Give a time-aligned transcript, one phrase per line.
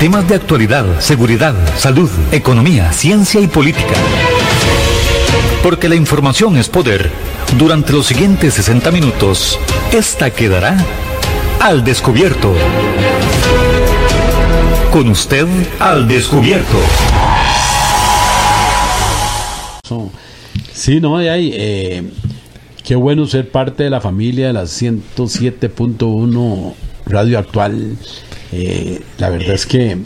[0.00, 3.94] Temas de actualidad, seguridad, salud, economía, ciencia y política.
[5.62, 7.10] Porque la información es poder.
[7.56, 9.58] Durante los siguientes 60 minutos,
[9.92, 10.76] esta quedará
[11.60, 12.52] al descubierto.
[14.92, 15.46] Con usted
[15.78, 16.76] al descubierto.
[20.74, 22.02] Sí, no, hay, eh,
[22.84, 26.74] qué bueno ser parte de la familia de la 107.1
[27.06, 27.96] Radio Actual.
[28.52, 29.98] Eh, la verdad es que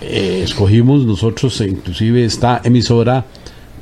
[0.00, 3.24] eh, escogimos nosotros, inclusive esta emisora,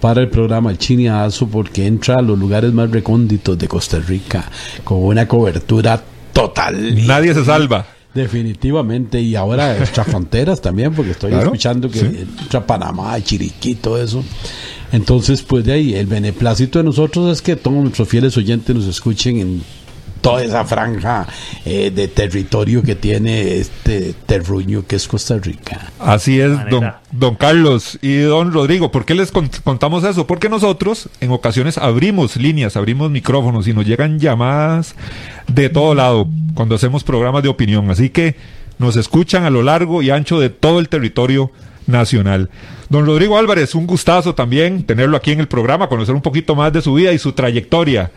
[0.01, 4.45] para el programa El Chineazo porque entra a los lugares más recónditos de Costa Rica
[4.85, 7.07] con una cobertura total.
[7.07, 7.87] Nadie se salva.
[8.15, 14.25] Definitivamente, y ahora extra fronteras también, porque estoy escuchando que entra Panamá, Chiriquí, todo eso.
[14.93, 18.87] Entonces, pues de ahí, el beneplácito de nosotros es que todos nuestros fieles oyentes nos
[18.87, 19.63] escuchen en
[20.27, 21.25] toda esa franja
[21.65, 25.93] eh, de territorio que tiene este terruño que es Costa Rica.
[26.01, 28.91] Así es, don, don Carlos y don Rodrigo.
[28.91, 30.27] ¿Por qué les contamos eso?
[30.27, 34.97] Porque nosotros en ocasiones abrimos líneas, abrimos micrófonos y nos llegan llamadas
[35.47, 37.89] de todo lado cuando hacemos programas de opinión.
[37.91, 38.35] Así que
[38.79, 41.53] nos escuchan a lo largo y ancho de todo el territorio
[41.87, 42.51] nacional.
[42.89, 46.73] Don Rodrigo Álvarez, un gustazo también tenerlo aquí en el programa, conocer un poquito más
[46.73, 48.11] de su vida y su trayectoria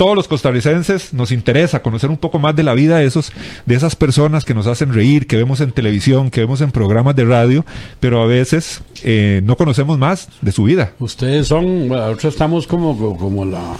[0.00, 3.32] todos los costarricenses nos interesa conocer un poco más de la vida de esos
[3.66, 7.14] de esas personas que nos hacen reír, que vemos en televisión, que vemos en programas
[7.16, 7.66] de radio,
[8.00, 10.94] pero a veces eh, no conocemos más de su vida.
[11.00, 13.76] Ustedes son, nosotros estamos como, como la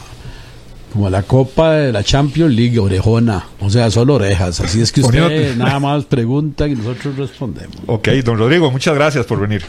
[0.93, 4.61] como la Copa de la Champions League, orejona, o sea, solo orejas.
[4.61, 7.77] Así es que usted nada más pregunta y nosotros respondemos.
[7.87, 9.63] Ok, don Rodrigo, muchas gracias por venir.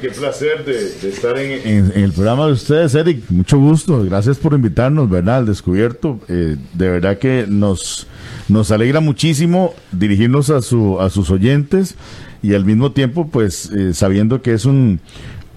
[0.00, 3.24] qué placer de, estar en, el programa de ustedes, Eric.
[3.28, 4.04] Mucho gusto.
[4.04, 5.38] Gracias por invitarnos, ¿verdad?
[5.38, 6.20] Al descubierto.
[6.28, 8.06] Eh, de verdad que nos,
[8.48, 11.96] nos alegra muchísimo dirigirnos a, su, a sus oyentes
[12.42, 15.00] y al mismo tiempo, pues, eh, sabiendo que es un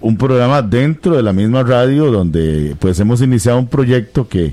[0.02, 4.52] un programa dentro de la misma radio donde pues hemos iniciado un proyecto que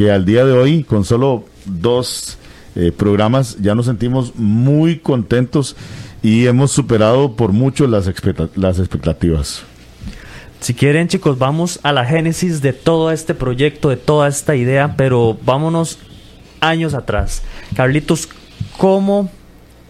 [0.00, 2.38] que al día de hoy, con solo dos
[2.74, 5.76] eh, programas, ya nos sentimos muy contentos
[6.22, 8.10] y hemos superado por mucho las,
[8.56, 9.62] las expectativas.
[10.58, 14.96] Si quieren chicos, vamos a la génesis de todo este proyecto, de toda esta idea,
[14.96, 15.98] pero vámonos
[16.60, 17.42] años atrás.
[17.76, 18.26] Carlitos,
[18.78, 19.30] ¿cómo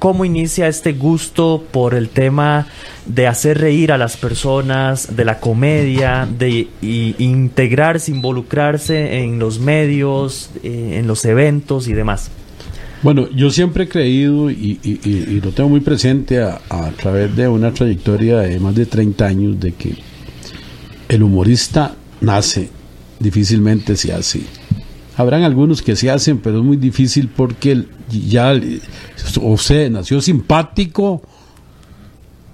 [0.01, 2.67] cómo inicia este gusto por el tema
[3.05, 10.51] de hacer reír a las personas, de la comedia, de integrarse, involucrarse en los medios,
[10.65, 12.31] eh, en los eventos y demás.
[13.03, 17.73] Bueno, yo siempre he creído y, lo tengo muy presente a, a, través de una
[17.73, 19.97] trayectoria de más de 30 años de que
[21.09, 22.71] el humorista nace,
[23.19, 24.41] difícilmente se hace.
[25.19, 28.53] Habrán algunos que se hacen, pero es muy difícil porque ya
[29.41, 31.23] o se nació simpático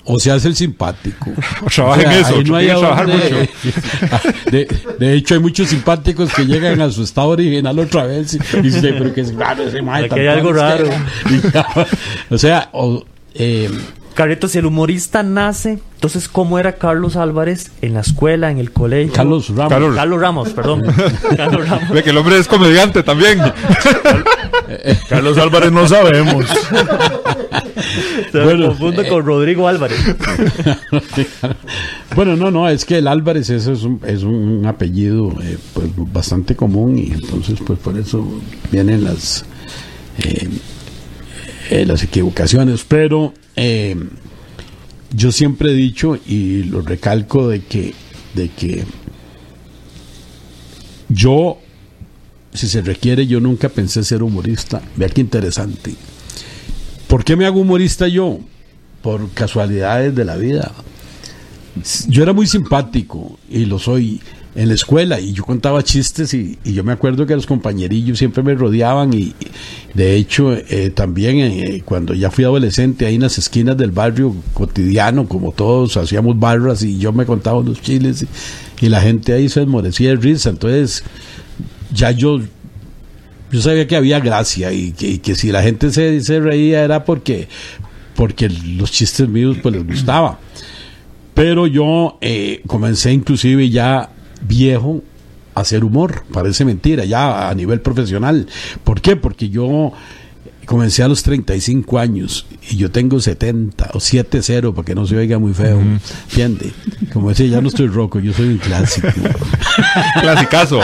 [0.06, 1.32] o se hace el simpático.
[1.74, 2.68] Trabaja eso, no hay
[4.98, 8.94] De, hecho, hay muchos simpáticos que llegan a su estado original otra vez y, dicen,
[8.98, 10.88] pero que es raro ese Que hay algo raro.
[12.30, 13.68] o sea, o, eh,
[14.16, 18.72] Carreto, si el humorista nace, entonces, ¿cómo era Carlos Álvarez en la escuela, en el
[18.72, 19.12] colegio?
[19.12, 19.94] Carlos Ramos.
[19.94, 20.84] Carlos, Ramos, perdón.
[21.36, 21.90] Carlos Ramos.
[21.90, 23.38] Ve que el hombre es comediante también.
[25.10, 26.46] Carlos Álvarez no sabemos.
[28.32, 29.98] Se bueno, confundo con Rodrigo Álvarez.
[32.16, 36.56] bueno, no, no, es que el Álvarez es un, es un apellido eh, pues, bastante
[36.56, 38.26] común y entonces, pues por eso
[38.72, 39.44] vienen las,
[40.24, 40.48] eh,
[41.68, 42.82] eh, las equivocaciones.
[42.88, 43.96] Pero eh,
[45.14, 47.94] yo siempre he dicho y lo recalco de que,
[48.34, 48.84] de que
[51.08, 51.58] yo,
[52.52, 54.82] si se requiere, yo nunca pensé ser humorista.
[54.96, 55.94] Vea qué interesante.
[57.06, 58.40] ¿Por qué me hago humorista yo?
[59.02, 60.72] Por casualidades de la vida.
[62.08, 64.20] Yo era muy simpático y lo soy
[64.56, 68.42] en la escuela y yo contaba chistes y, yo me acuerdo que los compañerillos siempre
[68.42, 69.34] me rodeaban y,
[69.94, 74.34] de hecho eh, también eh, cuando ya fui adolescente ahí en las esquinas del barrio
[74.54, 78.26] cotidiano como todos hacíamos barras y yo me contaba los chiles
[78.80, 80.50] y, la gente ahí se desmorecía de risa.
[80.50, 81.02] Entonces
[81.92, 82.40] ya yo
[83.50, 87.48] yo sabía que había gracia y que, si la gente se, se reía era porque
[88.14, 90.38] porque los chistes míos pues les gustaba
[91.34, 94.10] pero yo eh, comencé inclusive ya
[94.42, 95.02] viejo
[95.54, 98.46] hacer humor, parece mentira, ya a nivel profesional.
[98.84, 99.16] ¿Por qué?
[99.16, 99.92] Porque yo
[100.66, 105.16] comencé a los 35 años y yo tengo 70 o 7-0 para que no se
[105.16, 105.80] oiga muy feo.
[106.28, 106.72] ¿Entiende?
[107.12, 109.08] Como decía, ya no estoy roco, yo soy un clásico.
[110.20, 110.80] Clasicazo.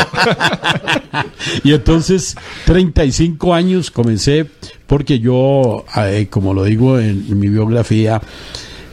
[1.65, 4.47] y entonces, 35 años comencé
[4.87, 8.23] porque yo, eh, como lo digo en, en mi biografía,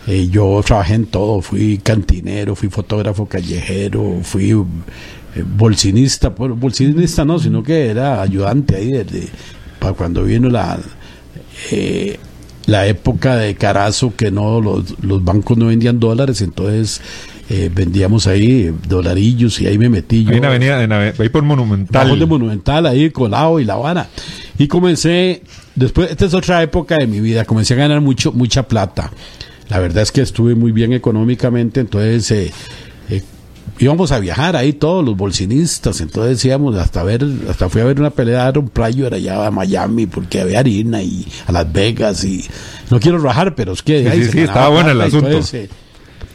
[0.08, 7.26] eh, yo trabajé en todo, fui cantinero, fui fotógrafo callejero, fui eh, bolsinista, bueno, bolsinista
[7.26, 9.28] no, sino que era ayudante ahí desde
[9.80, 10.80] para cuando vino la
[11.72, 12.18] eh,
[12.66, 17.02] la época de Carazo que no los, los bancos no vendían dólares, entonces
[17.52, 20.32] eh, vendíamos ahí dolarillos y ahí me metí yo.
[20.32, 22.20] Ahí en avenida, en ahí por Monumental.
[22.20, 24.08] De Monumental, ahí colado y La Habana.
[24.60, 25.42] Y comencé,
[25.74, 29.10] después, esta es otra época de mi vida, comencé a ganar mucho, mucha plata.
[29.70, 32.52] La verdad es que estuve muy bien económicamente, entonces eh,
[33.10, 33.22] eh,
[33.78, 38.00] íbamos a viajar ahí todos los bolsinistas, entonces íbamos hasta ver, hasta fui a ver
[38.00, 42.24] una pelea de un playo allá a Miami porque había harina y a Las Vegas
[42.24, 42.44] y
[42.90, 45.28] no quiero rajar, pero es que Sí, ahí sí, estaba bueno el asunto.
[45.28, 45.70] entonces, eh,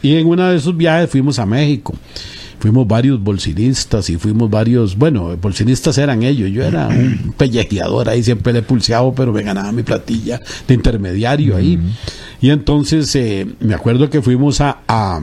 [0.01, 1.93] y en uno de esos viajes fuimos a México.
[2.59, 8.23] Fuimos varios bolsinistas y fuimos varios, bueno, bolsinistas eran ellos, yo era un pellejeador ahí,
[8.23, 11.79] siempre le pulseado, pero me ganaba mi platilla de intermediario ahí.
[12.41, 15.21] Y entonces eh, me acuerdo que fuimos a, a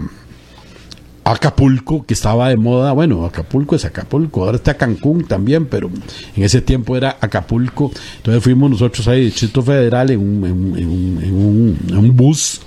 [1.24, 5.88] Acapulco, que estaba de moda, bueno, Acapulco es Acapulco, ahora está Cancún también, pero
[6.36, 7.92] en ese tiempo era Acapulco.
[8.16, 12.60] Entonces fuimos nosotros ahí, Distrito Federal, un- en un- en un- en un bus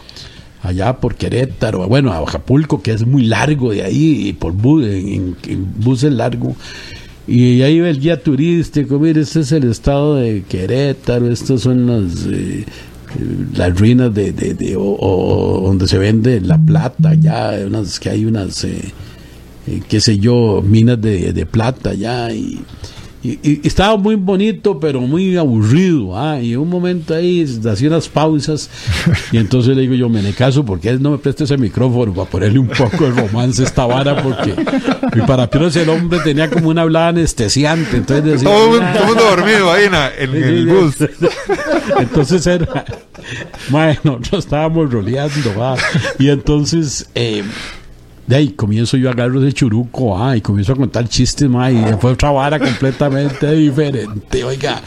[0.65, 4.83] allá por Querétaro, bueno, a Acapulco, que es muy largo de ahí, y por bus,
[4.83, 6.55] en, largo.
[7.27, 12.25] Y ahí el guía turístico, mire, este es el estado de Querétaro, estas son las,
[12.27, 12.65] eh,
[13.55, 18.63] las ruinas de, de, o donde se vende la plata, ya, unas, que hay unas,
[18.63, 18.93] eh,
[19.67, 22.59] eh, qué sé yo, minas de, de plata ya, y,
[23.43, 26.17] y- y estaba muy bonito, pero muy aburrido.
[26.17, 26.39] ¿ah?
[26.41, 28.69] Y en un momento ahí hacía unas pausas.
[29.31, 32.29] Y entonces le digo yo, me caso, porque él no me presta ese micrófono para
[32.29, 34.55] ponerle un poco de romance a esta vara, porque
[35.15, 37.97] mi parapiros el hombre tenía como una hablada anestesiante.
[37.97, 39.85] Entonces decía, Todo el todo el mundo dormido ahí
[40.19, 40.95] en, el bus.
[41.99, 42.85] entonces era.
[43.69, 45.75] Mae, nosotros estábamos roleando, ¿va?
[46.19, 47.09] Y entonces.
[47.15, 47.43] eh,
[48.27, 51.71] de ahí comienzo yo a agarro de churuco, ah, y comienzo a contar chistes, ma,
[51.71, 54.81] y fue otra vara completamente diferente, oiga.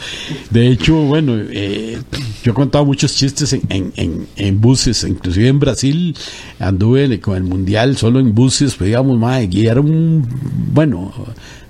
[0.49, 1.97] De hecho, bueno, eh,
[2.43, 6.15] yo he contado muchos chistes en, en, en, buses, inclusive en Brasil
[6.59, 10.27] anduve con el mundial solo en buses, pues digamos, ma, y era un,
[10.73, 11.13] bueno,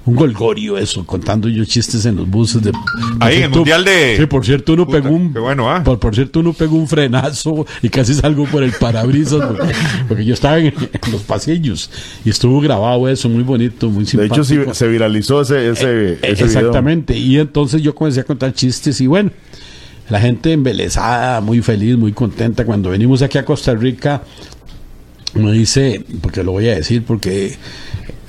[0.10, 2.72] un golgorio eso, contando yo chistes en los buses de...
[3.20, 5.34] Ahí, en el Mundial de- Sí, por cierto, uno Puta, pegó un...
[5.34, 5.84] qué bueno, ah.
[5.84, 9.74] Por, por cierto, uno pegó un frenazo y casi salgo por el parabrisas porque,
[10.08, 11.90] porque yo estaba en, en los pasillos
[12.26, 14.36] y estuvo grabado eso, muy bonito, muy De simpático.
[14.36, 16.46] hecho, sí, se viralizó ese, ese, Eh, ese video.
[16.46, 17.18] Exactamente.
[17.18, 19.32] Y entonces yo comencé a contar chistes y bueno,
[20.10, 22.66] la gente embelesada, muy feliz, muy contenta.
[22.66, 24.24] Cuando venimos aquí a Costa Rica,
[25.36, 27.56] me dice, porque lo voy a decir, porque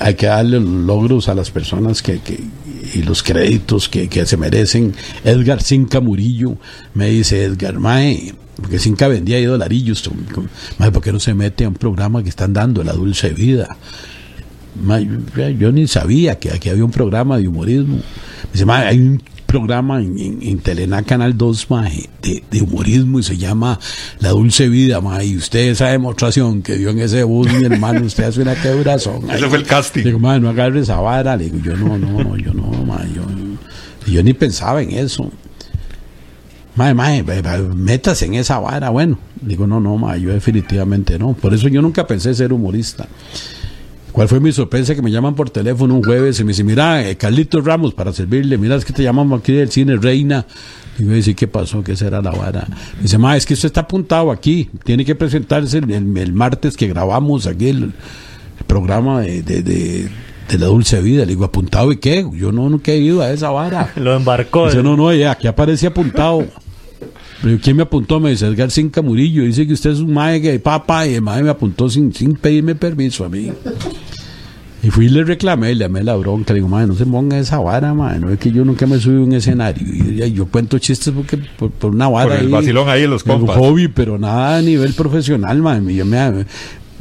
[0.01, 2.43] hay que darle los logros a las personas que, que-
[2.95, 4.95] y los créditos que, que se merecen.
[5.25, 6.57] Edgar Cinca Murillo
[6.95, 10.11] me dice, Edgar, mae, porque Cinca vendía ahí dolarillos.
[10.79, 13.77] Mae, ¿por qué no se mete a un programa que están dando, La Dulce Vida?
[14.83, 17.97] Ma, yo, ni sabía que aquí había un programa de humorismo.
[17.97, 18.03] Me
[18.53, 21.89] dice, "Ma, hay un programa en, en, Canal 2 ma,
[22.23, 23.81] de, de humorismo y se llama
[24.21, 25.01] La Dulce Vida.
[25.01, 28.55] Ma, y usted esa demostración que dio en ese bus, mi hermano, usted hace una
[28.55, 29.29] quebrazón.
[29.31, 30.05] Ese fue el casting.
[30.05, 31.37] Digo, ma, no agarre esa vara.
[31.37, 33.23] Le digo, yo no, no, no, yo no, ma, yo,
[34.07, 35.31] yo ni pensaba en eso.
[36.77, 37.25] Mae, mae,
[37.75, 38.91] métase en esa vara.
[38.91, 41.33] Bueno, digo, no, no, mae, yo definitivamente no.
[41.33, 43.09] Por eso yo nunca pensé ser humorista.
[44.13, 44.95] ¿Cuál fue mi sorpresa?
[44.95, 48.13] Que me llaman por teléfono un jueves y me dicen, mira, eh, Carlitos Ramos, para
[48.13, 50.47] servirle, mira, es que te llamamos aquí del cine Reina.
[50.99, 51.83] Y yo decía, ¿qué pasó?
[51.83, 52.67] ¿Qué será la vara?
[52.97, 56.33] Me dice, ma, es que usted está apuntado aquí, tiene que presentarse el, el- el
[56.33, 60.09] martes que grabamos aquí el, el programa de, de, de-
[60.49, 61.21] de la dulce vida.
[61.21, 62.27] Le digo, ¿apuntado y qué?
[62.35, 63.93] Yo no, nunca he ido a esa vara.
[63.97, 64.67] Lo embarcó.
[64.67, 66.45] Dice, no, no, ya, aquí aparece apuntado.
[67.43, 68.21] Pero ¿quién me apuntó?
[68.21, 69.45] Me dice Edgar Cinca Murillo.
[69.45, 72.35] Dice que usted es un mae que papa y el mae me apuntó sin, sin
[72.35, 73.51] pedirme permiso a mí.
[74.83, 76.53] Y fui y le reclamé, le llamé la bronca.
[76.55, 78.19] Le digo, mae, no se ponga esa vara, mae.
[78.19, 79.87] No es que yo nunca me subí a un escenario.
[79.87, 82.31] Y, y yo cuento chistes porque por, por una vara.
[82.31, 83.57] Por el vacilón ahí de los un compas.
[83.57, 85.83] hobby, pero nada a nivel profesional, mae.
[85.95, 86.47] Yo me,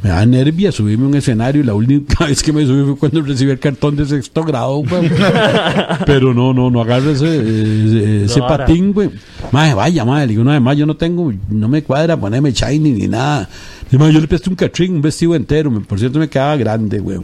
[0.02, 1.62] me da nervia subirme a un escenario.
[1.62, 4.78] y La única vez que me subí fue cuando recibí el cartón de sexto grado,
[4.78, 5.10] güey.
[6.06, 8.66] Pero no, no, no agarre ese, No, ahora.
[8.66, 9.10] patín, güey.
[9.52, 10.26] Mae, vaya, mae.
[10.26, 13.50] Le digo, no, además yo no tengo, no me cuadra ponerme shiny ni nada.
[13.92, 15.72] Digo, mae, yo le presté un catrín, un vestido entero.
[15.82, 17.20] Por cierto, me quedaba grande, güey.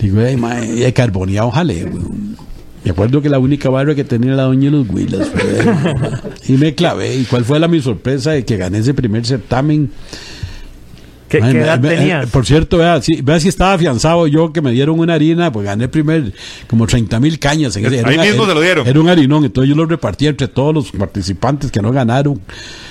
[0.00, 0.36] Digo, ay,
[0.80, 2.04] de carboneado, jale, güey.
[2.84, 5.28] Me acuerdo que la única barra que tenía la doña de los Huilas.
[6.46, 7.16] y me clavé.
[7.16, 9.90] ¿Y cuál fue la mi sorpresa de que gané ese primer certamen?
[11.38, 12.24] ¿Qué, Ay, qué edad me- tenías?
[12.24, 15.52] eh, por cierto, vea si, vea si estaba afianzado yo que me dieron una harina,
[15.52, 16.32] pues gané primer
[16.68, 17.76] como 30 mil cañas.
[17.76, 18.86] en ese- era Ahí mismo era- se lo dieron.
[18.86, 22.40] Era un harinón, entonces yo lo repartí entre todos los participantes que no ganaron.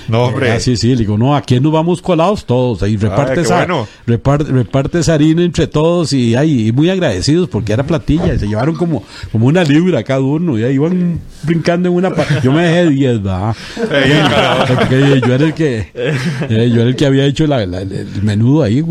[0.07, 0.51] No, hombre.
[0.51, 2.83] Ah, sí, sí, le digo, no, aquí nos vamos colados todos.
[2.83, 3.87] Ahí reparte, qué esa, bueno.
[4.05, 8.33] reparte, reparte esa harina entre todos y, ay, y muy agradecidos porque era platilla.
[8.35, 12.11] y se llevaron como, como una libra cada uno y ahí iban brincando en una.
[12.43, 13.55] Yo me dejé 10, ¿verdad?
[13.91, 14.65] Ey, carajo.
[14.75, 16.13] Porque yo era el que eh,
[16.49, 18.83] yo era el que había hecho la- la- el menudo ahí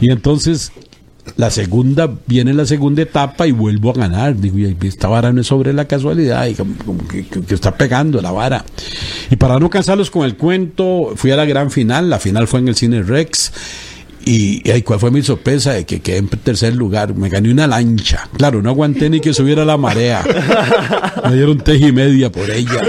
[0.00, 0.72] y entonces
[1.36, 4.36] la segunda viene la segunda etapa y vuelvo a ganar.
[4.36, 6.46] Digo esta vara no es sobre la casualidad.
[6.46, 8.64] Y como, que, está pegando la vara.
[9.30, 12.08] Y para no cansarlos con el cuento fui a la gran final.
[12.10, 13.52] La final fue en el cine Rex.
[14.24, 17.14] Y, y cuál fue mi sorpresa de que quedé en tercer lugar.
[17.14, 18.28] Me gané una lancha.
[18.36, 20.24] Claro no aguanté ni que subiera la marea.
[21.24, 22.82] Me dieron teja y media por ella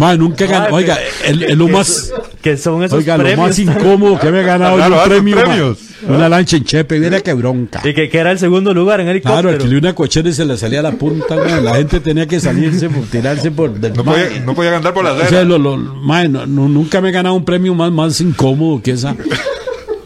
[0.00, 0.66] Man, nunca gané.
[0.66, 2.12] Ay, Oiga, el, el lo más.
[2.42, 5.36] que son esos Oiga, lo más incómodo que me he ganado Claro, yo un premio.
[5.36, 5.78] premios.
[6.08, 7.82] Una lancha en Chepe, viera que bronca.
[7.84, 10.46] y que, que era el segundo lugar en helicóptero Claro, alquilé una cochera y se
[10.46, 11.62] le salía la punta, man.
[11.64, 13.72] La gente tenía que salirse por tirarse por.
[13.78, 15.44] del- No podía, no podía andar por la o sea, acera.
[15.44, 18.92] lo, lo- man, no- no- nunca me he ganado un premio más, más incómodo que
[18.92, 19.14] esa.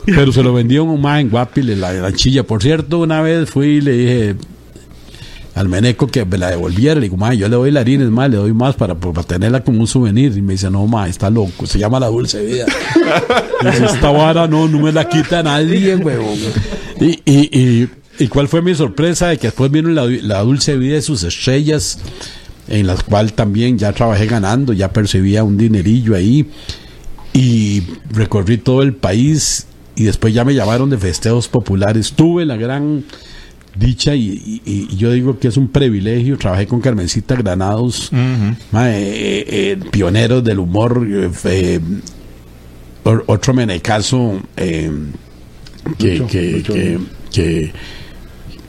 [0.06, 2.42] Pero se lo vendió un man en Guapile, la, la chilla.
[2.42, 4.34] Por cierto, una vez fui y le dije
[5.54, 6.96] al meneco que me la devolviera.
[6.96, 9.22] Le digo, man, yo le doy la harina, es más, le doy más para, para
[9.22, 10.36] tenerla como un souvenir.
[10.36, 11.66] Y me dice, no, man, está loco.
[11.66, 12.66] Se llama la dulce vida.
[13.62, 16.38] Dice, esta vara no, no me la quita nadie, huevón.
[17.00, 20.76] Y, y, y, y cuál fue mi sorpresa de que después vino la, la dulce
[20.76, 21.98] vida de sus estrellas,
[22.68, 26.48] en las cuales también ya trabajé ganando, ya percibía un dinerillo ahí.
[27.32, 32.12] Y recorrí todo el país y después ya me llamaron de festejos populares.
[32.12, 33.04] Tuve la gran
[33.76, 36.36] dicha y, y- y yo digo que es un privilegio.
[36.38, 41.06] Trabajé con Carmencita Granados, eh, eh, pioneros del humor.
[41.44, 41.80] eh,
[43.26, 44.90] otro menecazo que,
[45.84, 46.72] Lucho, que, Lucho.
[46.72, 46.98] que,
[47.32, 47.72] que-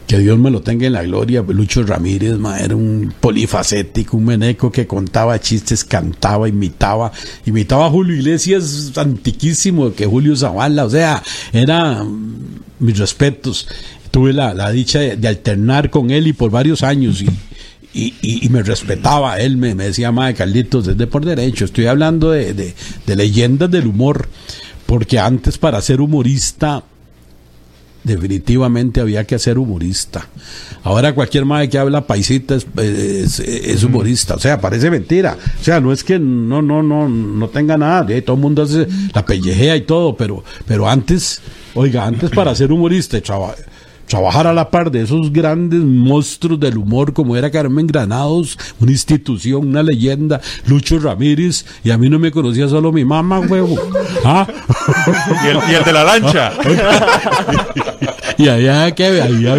[0.08, 1.42] que Dios me lo tenga en la gloria.
[1.48, 7.12] Lucho Ramírez ma, era un polifacético, un meneco que contaba chistes, cantaba, imitaba,
[7.48, 10.86] imitaba a Julio Iglesias antiquísimo que Julio Zavala.
[10.86, 12.36] O sea, era mm,
[12.82, 13.68] mis respetos.
[14.15, 17.25] Tuve la, la dicha de, de alternar con él y por varios años y,
[17.93, 19.41] y, y- y me respetaba.
[19.41, 21.65] Él me, me decía, madre Carlitos, desde por derecho.
[21.65, 22.74] Estoy hablando de, de,
[23.05, 24.29] de leyendas del humor.
[24.86, 26.84] Porque antes para ser humorista
[28.05, 30.27] definitivamente había que ser humorista.
[30.84, 34.36] Ahora cualquier madre que habla paisita es, es- es humorista.
[34.36, 35.38] O sea, parece mentira.
[35.60, 38.05] O sea, no es que no, no, no, no tenga nada.
[38.22, 41.41] Todo el mundo hace la pellejea y todo, pero, pero antes,
[41.74, 43.55] oiga, antes para ser humorista traba-
[44.08, 48.92] trabajar a la par de esos grandes monstruos del humor como era Carmen Granados, una
[48.92, 53.78] institución, una leyenda, Lucho Ramírez, y a mí no me conocía solo mi mamá, huevo.
[54.26, 54.48] ¿Ah?
[55.44, 56.54] Y el, y el de la lancha.
[58.38, 59.58] y había que había,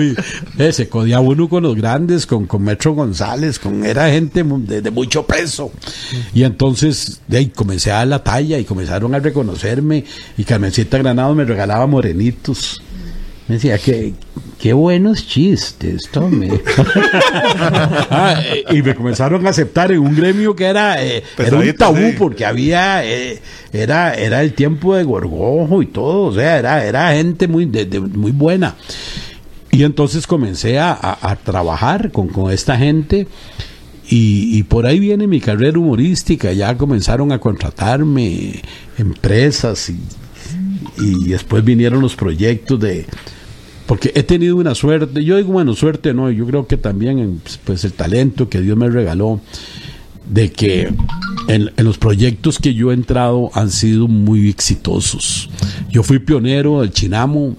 [0.58, 4.82] eh, se codía uno con los grandes, con, con Metro González, con era gente de,
[4.82, 5.70] de mucho peso.
[6.34, 10.04] Y entonces de ahí comencé a dar la talla y comenzaron a reconocerme
[10.36, 12.80] y Carmencita Granado me regalaba morenitos.
[13.48, 14.12] Me decía que
[14.58, 16.50] qué buenos chistes, tome.
[18.08, 21.72] Ah, eh, y me comenzaron a aceptar en un gremio que era, eh, era un
[21.76, 22.14] tabú sí.
[22.18, 23.40] porque había eh,
[23.72, 27.84] era era el tiempo de Gorgojo y todo, o sea, era era gente muy de-
[27.84, 28.76] de- muy buena.
[29.70, 33.26] Y entonces comencé a, a- a trabajar con, con esta gente
[34.08, 38.62] y, y por ahí viene mi carrera humorística, ya comenzaron a contratarme
[38.98, 39.98] empresas y,
[40.98, 43.04] y después vinieron los proyectos de
[43.86, 47.40] porque he tenido una suerte, yo digo bueno, suerte no, yo creo que también en,
[47.64, 49.40] pues el talento que Dios me regaló
[50.28, 50.92] de que
[51.48, 55.48] en, en los proyectos que yo he entrado han sido muy exitosos.
[55.88, 57.54] Yo fui pionero del Chinamo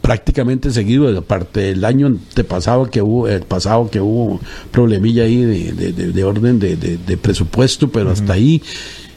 [0.00, 5.72] prácticamente seguido, aparte del año antepasado que hubo, el pasado que hubo problemilla ahí de,
[5.72, 6.76] de- de- de orden de,
[7.20, 8.62] presupuesto, pero hasta ahí,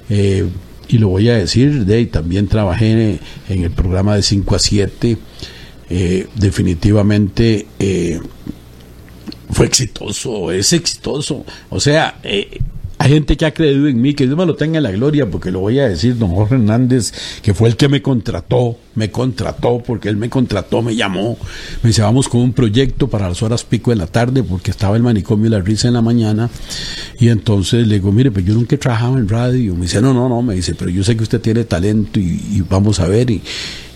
[0.09, 0.45] eh,
[0.89, 5.17] y lo voy a decir, de también trabajé en el programa de 5 a 7,
[5.93, 8.17] eh, definitivamente eh,
[9.49, 11.43] fue exitoso, es exitoso.
[11.69, 12.61] O sea, eh,
[12.97, 15.29] hay gente que ha creído en mí, que Dios me lo tenga en la gloria,
[15.29, 19.11] porque lo voy a decir, don Jorge Hernández, que fue el que me contrató, me
[19.11, 21.37] contrató, porque él me contrató, me llamó,
[21.83, 24.95] me dice, vamos con un proyecto para las horas pico de la tarde, porque estaba
[24.95, 26.49] el manicomio y la risa en la mañana,
[27.19, 30.13] y entonces le digo, mire, pues yo nunca he trabajado en radio, me dice, no,
[30.13, 33.09] no, no, me dice, pero yo sé que usted tiene talento y, y vamos a
[33.09, 33.41] ver, y,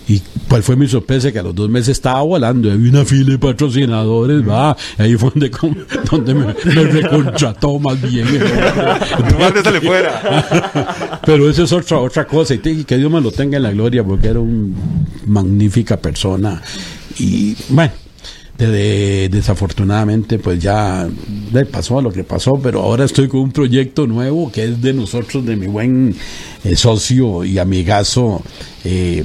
[0.08, 3.04] Y cuál fue mi sorpresa que a los dos meses estaba volando, y había una
[3.04, 5.50] fila de patrocinadores, va, ahí fue donde,
[6.10, 8.26] donde me, me recontrató más bien.
[9.82, 11.20] Fuera.
[11.26, 14.04] Pero eso es otra, otra cosa, y que Dios me lo tenga en la gloria,
[14.04, 14.76] porque era una
[15.26, 16.62] magnífica persona.
[17.18, 17.92] Y bueno,
[18.58, 21.08] de- de- desafortunadamente, pues ya
[21.52, 24.92] le pasó lo que pasó, pero ahora estoy con un proyecto nuevo que es de
[24.94, 26.14] nosotros, de mi buen
[26.64, 28.42] eh, socio y amigazo
[28.84, 29.24] eh,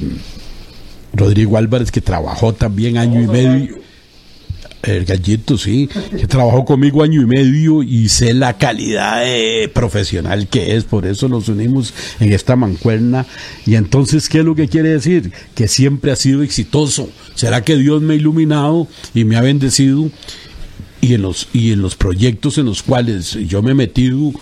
[1.14, 3.82] Rodrigo Álvarez, que trabajó también año y medio.
[4.82, 10.48] El gallito, sí, que trabajó conmigo año y medio y sé la calidad eh, profesional
[10.48, 13.24] que es, por eso nos unimos en esta mancuerna.
[13.64, 15.30] Y entonces, ¿qué es lo que quiere decir?
[15.54, 17.08] Que siempre ha sido exitoso.
[17.36, 20.10] ¿Será que Dios me ha iluminado y me ha bendecido?
[21.00, 24.32] Y en los, y en los proyectos en los cuales yo me he metido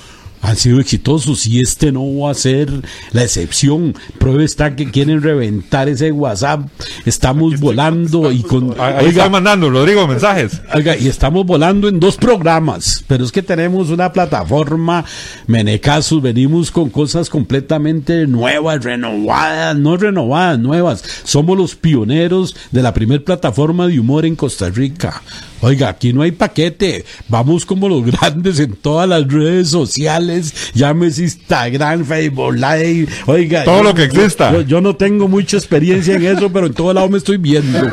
[0.43, 2.71] han sido exitosos y este no va a ser
[3.13, 3.95] la excepción.
[4.19, 6.69] Prueba está que quieren reventar ese WhatsApp.
[7.05, 8.75] Estamos volando y con...
[8.81, 10.61] Ahí Oiga, está mandando, Rodrigo, mensajes.
[10.75, 15.05] Oiga, y estamos volando en dos programas, pero es que tenemos una plataforma,
[15.47, 21.05] Menecasos, venimos con cosas completamente nuevas, renovadas, no renovadas, nuevas.
[21.25, 25.23] Somos los pioneros de la primer plataforma de humor en Costa Rica.
[25.63, 31.23] Oiga, aquí no hay paquete, vamos como los grandes en todas las redes sociales, llámese
[31.25, 33.65] Instagram, Facebook Live, oiga.
[33.65, 34.53] Todo yo- lo que exista.
[34.53, 37.79] Yo, yo no tengo mucha experiencia en eso, pero en todo lado me estoy viendo.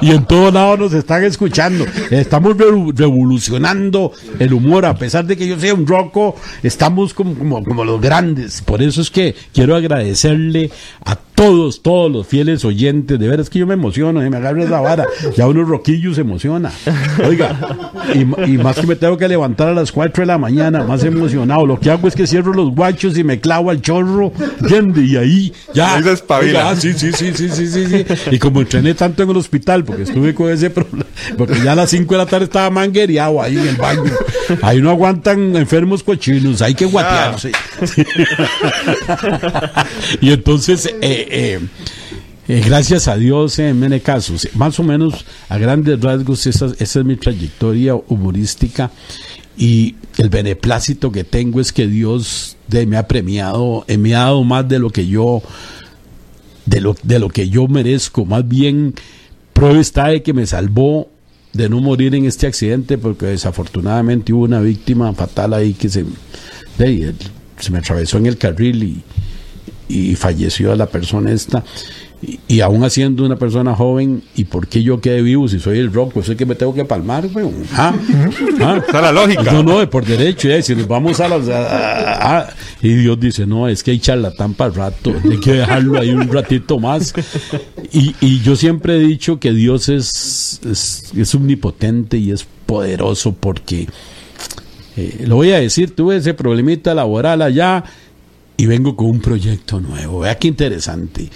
[0.00, 1.86] y en todo lado nos están escuchando.
[2.10, 7.34] Estamos revo- revolucionando el humor, a pesar de que yo sea un roco, estamos como,
[7.34, 8.62] como, como los grandes.
[8.62, 10.70] Por eso es que quiero agradecerle
[11.04, 11.29] a todos,
[11.82, 13.18] todos los fieles oyentes.
[13.18, 15.06] De veras que yo me emociono, eh, me agarra la vara.
[15.36, 16.70] Ya unos roquillos se emociona.
[17.26, 17.56] Oiga,
[18.14, 18.24] y,
[18.58, 21.66] más que me tengo que levantar a las 4 de la mañana, más emocionado.
[21.66, 25.02] Lo que hago es que cierro los guachos y me clavo al chorro, ¿entiende?
[25.02, 25.96] Y ahí ya.
[25.96, 26.60] Ahí se espabila.
[26.60, 28.04] Oiga, ah, sí, sí, sí, sí, sí, sí, sí.
[28.30, 31.06] Y como entrené tanto en el hospital, porque estuve con ese problema,
[31.38, 34.12] porque ya a las 5 de la tarde estaba manguereado ahí en el baño.
[34.62, 37.52] Ahí no aguantan enfermos cochinos, hay que guatearse.
[40.20, 41.60] y entonces, eh, eh,
[42.48, 46.96] eh, gracias a Dios, en Mene casos, más o menos a grandes rasgos, esa, es
[47.04, 48.90] mi trayectoria humorística.
[49.56, 54.42] Y el beneplácito que tengo es que Dios me ha premiado, eh, me ha dado
[54.42, 55.42] más de lo que yo
[56.66, 58.24] de lo, de lo que yo merezco.
[58.24, 58.94] Más bien,
[59.52, 61.08] prueba está de que me salvó
[61.52, 66.04] de no morir en este accidente, porque desafortunadamente hubo una víctima fatal ahí que se,
[66.78, 69.02] se me atravesó en el carril y,
[69.90, 71.64] y falleció la persona esta.
[72.22, 75.78] Y, y aún siendo una persona joven, ¿y por qué yo quedé vivo si soy
[75.78, 76.12] el rock?
[76.12, 77.54] Pues es que me tengo que palmar, weón.
[77.72, 77.94] ¿Ah?
[78.60, 78.76] ¿Ah?
[78.86, 79.50] Está la lógica.
[79.52, 81.48] No, no, por derecho, eh, si nos vamos a las...
[81.48, 81.62] a-
[82.12, 85.98] a- a- y Dios dice, no, es que hay charlatán para rato, hay que dejarlo
[85.98, 87.14] ahí un ratito más.
[87.90, 93.32] Y, y yo siempre he dicho que Dios es, es, es omnipotente y es poderoso
[93.32, 93.86] porque,
[94.96, 97.82] eh, lo voy a decir, tuve ese problemita laboral allá
[98.60, 100.20] y vengo con un proyecto nuevo.
[100.20, 101.30] Vea qué interesante.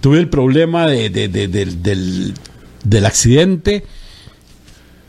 [0.00, 2.34] Tuve el problema de, de- de- del,
[2.84, 3.84] del, accidente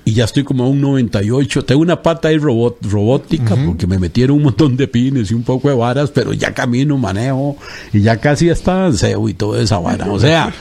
[0.05, 1.65] y ya estoy como a un 98.
[1.65, 5.43] Tengo una pata ahí robot, robótica porque me metieron un montón de pines y un
[5.43, 7.57] poco de varas, pero ya camino, manejo
[7.91, 10.09] y ya casi está danceo y toda esa vara.
[10.09, 10.53] O sea,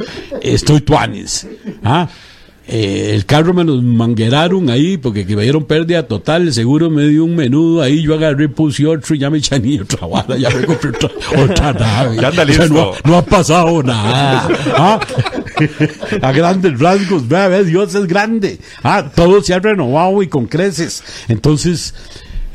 [0.42, 1.46] estoy tuanes.
[1.84, 2.08] ¿ah?
[2.68, 6.42] Eh, el carro me los mangueraron ahí porque que me dieron pérdida total.
[6.42, 8.02] El seguro me dio un menudo ahí.
[8.02, 10.36] Yo agarré, puse otro y ya me echaní otra vara.
[10.36, 11.10] Ya me compré otra,
[11.44, 12.16] otra nave.
[12.20, 12.68] Ya anda O sea, listo.
[12.74, 14.48] no, no ha pasado nada.
[14.76, 15.00] ¿ah?
[16.22, 18.58] A grandes rasgos, vea, vea, Dios es grande.
[18.82, 21.02] Ah, todo se ha renovado y con creces.
[21.28, 21.94] Entonces,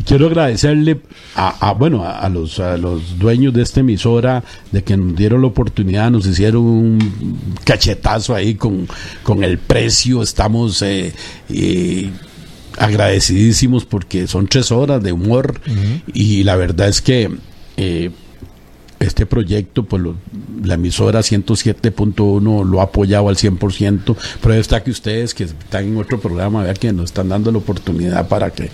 [0.03, 1.01] quiero agradecerle
[1.35, 5.15] a, a, bueno a, a los a los dueños de esta emisora de que nos
[5.15, 8.87] dieron la oportunidad, nos hicieron un cachetazo ahí con,
[9.23, 10.21] con el precio.
[10.21, 11.13] Estamos eh,
[11.49, 12.09] eh,
[12.77, 15.59] agradecidísimos porque son tres horas de humor
[16.13, 17.29] y la verdad es que
[17.77, 18.11] eh,
[19.01, 20.03] este proyecto, pues
[20.63, 25.97] la emisora 107.1 lo ha apoyado al 100%, pero está que ustedes que están en
[25.97, 28.69] otro programa, vea que nos están dando la oportunidad para que,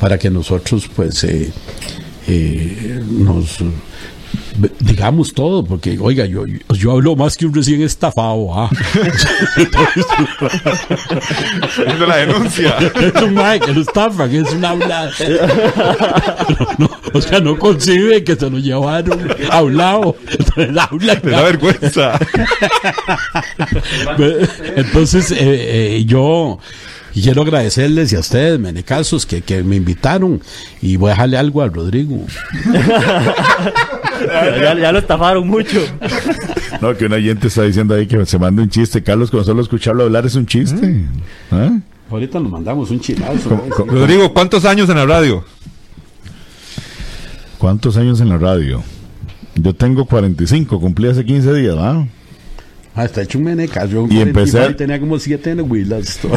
[0.00, 1.52] para que nosotros pues eh,
[2.26, 3.58] eh, nos
[4.80, 8.70] digamos todo, porque oiga, yo, yo, hablo más que un recién estafado, ¿ah?
[11.62, 12.76] Haciendo la denuncia.
[12.78, 15.10] es un mae que lo estafan, es una habla.
[16.58, 20.16] No, no, o sea, no concibe que se lo llevaron hablado.
[20.90, 22.18] Habla da vergüenza.
[24.76, 25.36] Entonces, eh,
[25.96, 26.58] eh, yo
[27.14, 30.40] Y quiero agradecerles y a ustedes, Menecazos, que, que me invitaron.
[30.80, 32.24] Y voy a dejarle algo al Rodrigo.
[34.26, 35.78] Ya, ya lo estafaron mucho.
[36.80, 39.02] No, que un oyente está diciendo ahí que se manda un chiste.
[39.02, 41.04] Carlos, con solo escucharlo hablar es un chiste.
[41.50, 41.76] ¿Ah?
[42.08, 43.50] Ahorita nos mandamos un chilazo.
[43.76, 45.44] Co- Rodrigo, ¿cuántos años en la radio?
[47.58, 48.84] ¿Cuántos años en la radio?
[49.56, 52.06] Yo tengo 45, cumplí hace 15 días, ¿va?
[52.94, 53.90] Ah, está hecho un Menecas.
[53.90, 56.20] Yo Y empecé- y tenía como siete en Willas.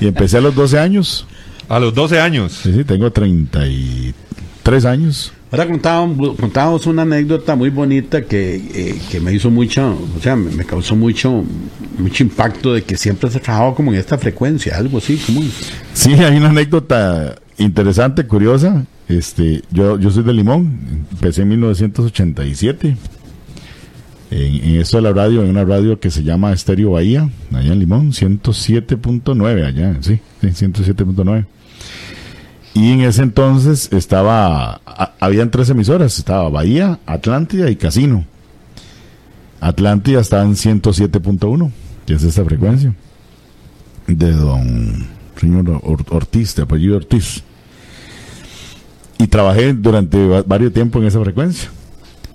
[0.00, 1.26] Y empecé a los 12 años.
[1.68, 2.52] A los 12 años.
[2.62, 3.10] Sí, sí, tengo
[4.64, 5.32] 33 años.
[5.52, 10.34] Ahora contábamos, contábamos una anécdota muy bonita que, eh, que me hizo mucho, o sea,
[10.34, 11.44] me, me causó mucho,
[11.98, 15.42] mucho impacto de que siempre se trabajaba como en esta frecuencia, algo así, como
[15.92, 18.84] Sí, hay una anécdota interesante, curiosa.
[19.06, 22.96] Este, yo, yo soy de Limón, empecé en 1987.
[24.30, 27.72] En, en esto de la radio, en una radio que se llama Estéreo Bahía, allá
[27.72, 31.44] en Limón, 107.9, allá, sí, sí 107.9.
[32.74, 34.80] Y en ese entonces estaba,
[35.20, 38.24] habían tres emisoras, estaba Bahía, Atlántida y Casino.
[39.60, 41.70] Atlántida estaba en 107.1,
[42.06, 42.92] que es esta frecuencia,
[44.08, 45.06] de don
[45.40, 47.42] señor Or- Ortiz, de apellido Ortiz.
[49.18, 51.70] Y trabajé durante va- varios tiempos en esa frecuencia.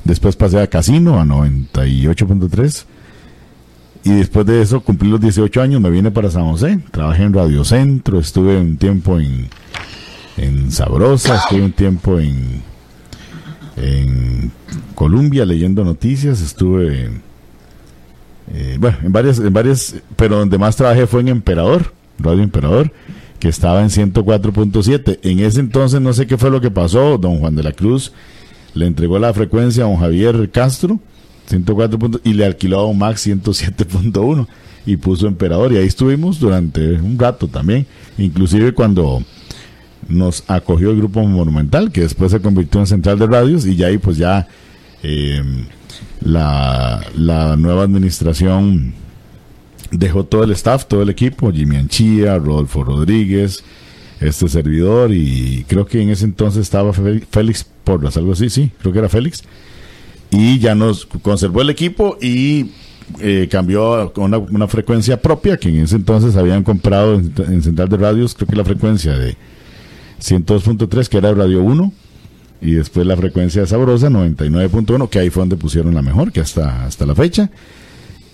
[0.06, 2.86] Después pasé a Casino, a 98.3.
[4.06, 6.80] Y después de eso, cumplí los 18 años, me vine para San José.
[6.91, 9.49] Trabajé en Radio Centro, estuve un tiempo en,
[10.39, 12.62] en Sabrosa, estuve un tiempo en,
[13.78, 14.52] en
[14.95, 17.10] Colombia leyendo noticias, estuve
[18.54, 22.91] eh, bueno, en varias, en varias, pero donde más trabajé fue en Emperador, Radio Emperador,
[23.39, 25.19] que estaba en 104.7.
[25.23, 28.12] En ese entonces no sé qué fue lo que pasó, don Juan de la Cruz
[28.73, 30.99] le entregó la frecuencia a don Javier Castro,
[31.47, 31.97] 104.
[31.99, 34.47] punto- y le alquiló a don Max 107.1
[34.86, 37.86] y puso Emperador y ahí estuvimos durante un rato también,
[38.17, 39.21] inclusive cuando
[40.07, 43.88] nos acogió el grupo Monumental, que después se convirtió en Central de Radios y ya
[43.88, 44.47] ahí pues ya
[45.03, 45.41] eh,
[46.21, 48.93] la, la nueva administración
[49.91, 53.63] dejó todo el staff, todo el equipo, Jimmy Anchía, Rodolfo Rodríguez,
[54.19, 58.93] este servidor y creo que en ese entonces estaba Félix Porras, algo así, sí, creo
[58.93, 59.43] que era Félix.
[60.31, 62.71] Y ya nos conservó el equipo y
[63.19, 67.97] eh, cambió una, una frecuencia propia que en ese entonces habían comprado en Central de
[67.97, 69.35] Radios, creo que la frecuencia de
[70.19, 71.93] 102.3 que era Radio 1
[72.62, 76.86] y después la frecuencia sabrosa 99.1 que ahí fue donde pusieron la mejor que hasta
[76.86, 77.49] hasta la fecha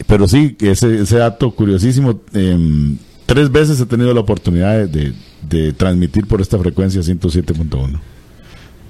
[0.08, 5.14] pero sí ese, ese dato curiosísimo em, tres veces he tenido la oportunidad de, de-
[5.48, 8.00] de transmitir por esta frecuencia 107.1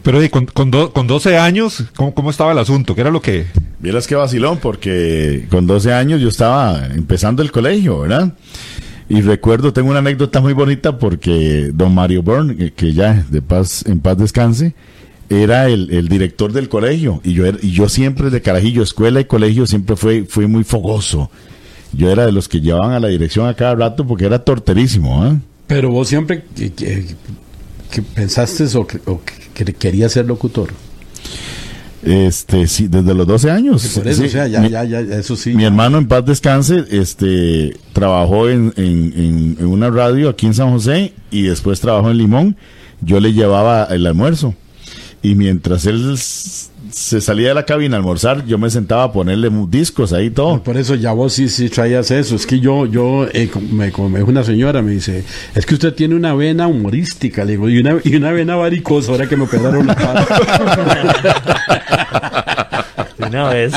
[0.04, 2.96] Pero y con, con, do- con 12 años, ¿cómo, ¿cómo estaba el asunto?
[2.96, 3.46] ¿Qué era lo que...?
[3.80, 8.34] Vieras que vacilón, porque con 12 años yo estaba empezando el colegio, ¿verdad?
[9.08, 13.84] Y recuerdo, tengo una anécdota muy bonita porque don Mario Byrne, que, ya de paz,
[13.86, 14.74] en paz descanse,
[15.30, 17.22] era el, el director del colegio.
[17.24, 20.64] Y yo, era- y yo siempre de carajillo, escuela y colegio, siempre fue, fui muy
[20.64, 21.30] fogoso.
[21.94, 25.24] Yo era de los que llevaban a la dirección a cada rato porque era torterísimo,
[25.24, 25.38] ¿ah?
[25.68, 27.06] Pero vos siempre que-
[27.92, 29.22] que pensaste o, que, o
[29.54, 30.70] que querías ser locutor.
[32.04, 33.86] Este, sí, desde los 12 años.
[33.96, 35.54] Por eso, Sí, o sea, ya, mi- ya, ya, eso sí.
[35.54, 40.54] Mi hermano en paz descanse, este, trabajó en, en, en- en una radio aquí en
[40.54, 42.58] San José y después trabajó en Limón.
[43.02, 44.54] Yo le llevaba el almuerzo
[45.24, 46.18] y mientras él
[46.98, 50.30] se salía de la cabina a almorzar, yo me sentaba a ponerle discos ahí y
[50.30, 50.64] todo.
[50.64, 52.38] Por eso ya vos sí, sí traías eso.
[52.38, 56.16] Es que yo, yo eh, me, me una señora, me dice, es que usted tiene
[56.16, 59.86] una vena humorística, le digo, y una, y una vena varicosa, ahora que me operaron
[59.88, 60.26] la pata.
[63.18, 63.74] De una vez.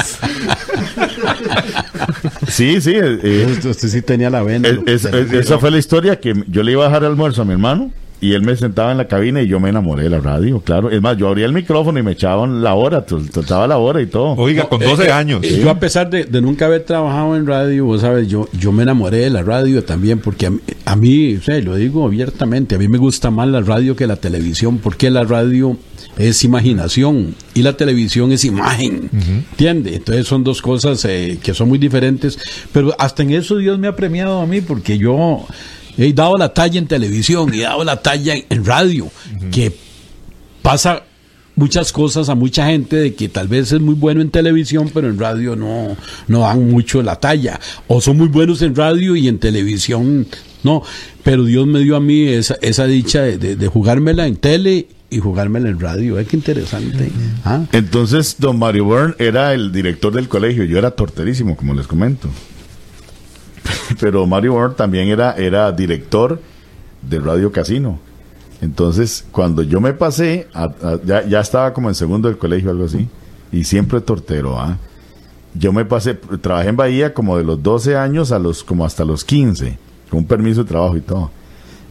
[2.46, 4.68] Sí, sí, eh, eh, usted, usted sí tenía la vena.
[4.86, 7.52] es- esa fue la historia que yo le iba a dejar el almuerzo a mi
[7.52, 10.60] hermano y él me sentaba en la cabina y yo me enamoré de la radio,
[10.60, 10.90] claro.
[10.90, 14.02] Es más, yo abría el micrófono y me echaban la hora, tr- trataba la hora
[14.02, 14.34] y todo.
[14.34, 15.40] Oiga, con 12 años.
[15.44, 18.72] Eh, Yo a pesar de, de nunca haber trabajado en radio, vos sabes, yo, yo
[18.72, 22.04] me enamoré de la radio también, porque a mí, a mí, o sea, lo digo
[22.04, 25.76] abiertamente, a mí me gusta más la radio que la televisión, porque la radio
[26.16, 29.08] es imaginación y la televisión es imagen,
[29.50, 29.94] ¿entiende?
[29.94, 32.36] Entonces son dos cosas eh, que son muy diferentes,
[32.72, 35.46] pero hasta en eso Dios me ha premiado a mí, porque yo
[35.98, 39.10] he dado la talla en televisión y he dado la talla en, radio,
[39.50, 39.74] que
[40.62, 41.02] pasa
[41.56, 45.08] muchas cosas a mucha gente de que tal vez es muy bueno en televisión, pero
[45.08, 45.96] en radio no,
[46.28, 47.58] no dan mucho la talla.
[47.88, 50.26] O son muy buenos en radio y en televisión
[50.62, 50.82] no.
[51.24, 54.86] Pero Dios me dio a mí esa, esa dicha de, de- de jugármela en tele
[55.10, 56.18] y jugármela en radio.
[56.18, 57.10] Es que interesante.
[57.44, 57.64] ¿Ah?
[57.72, 60.64] Entonces, don Mario Byrne era el director del colegio.
[60.64, 62.28] Yo era torterísimo, como les comento.
[64.00, 66.40] pero Mario Warner también era, era director
[67.02, 67.98] de Radio Casino.
[68.60, 70.48] Entonces, cuando yo me pasé,
[71.04, 73.08] ya, ya estaba como en segundo del colegio, algo así,
[73.52, 74.76] y siempre tortero, ¿ah?
[75.54, 79.04] Yo me pasé, trabajé en Bahía como de los 12 años a los, como hasta
[79.04, 79.78] los 15,
[80.10, 81.30] con un permiso de trabajo y todo.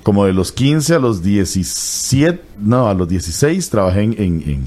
[0.04, 4.64] Como de los 15 a los 17, no, a los 16 trabajé en, en,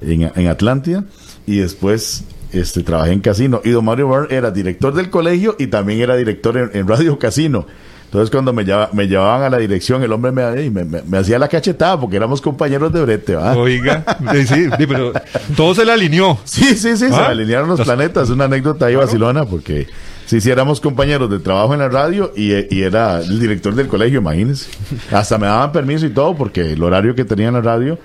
[0.00, 1.04] en, en, en Atlántida
[1.46, 3.60] y después este, trabajé en Casino.
[3.64, 7.18] Y don Mario Byrne era director del colegio y también era director en, en Radio
[7.18, 7.66] Casino.
[8.06, 11.18] Entonces cuando me, lleva- me llevaban a la dirección, el hombre me, me, me- me
[11.18, 13.56] hacía la cachetada porque éramos compañeros de brete, ¿va?
[13.56, 15.12] Oiga, sí, sí, pero
[15.56, 16.36] todo se le alineó.
[16.42, 17.28] Sí, sí, sí, se ¿Ah?
[17.28, 18.28] alinearon los planetas.
[18.30, 19.86] Una anécdota ahí vacilona porque
[20.26, 23.86] sí, sí, éramos compañeros de trabajo en la radio y, y era el director del
[23.86, 24.68] colegio, imagínense.
[25.12, 27.96] Hasta me daban permiso y todo porque el horario que tenía en la radio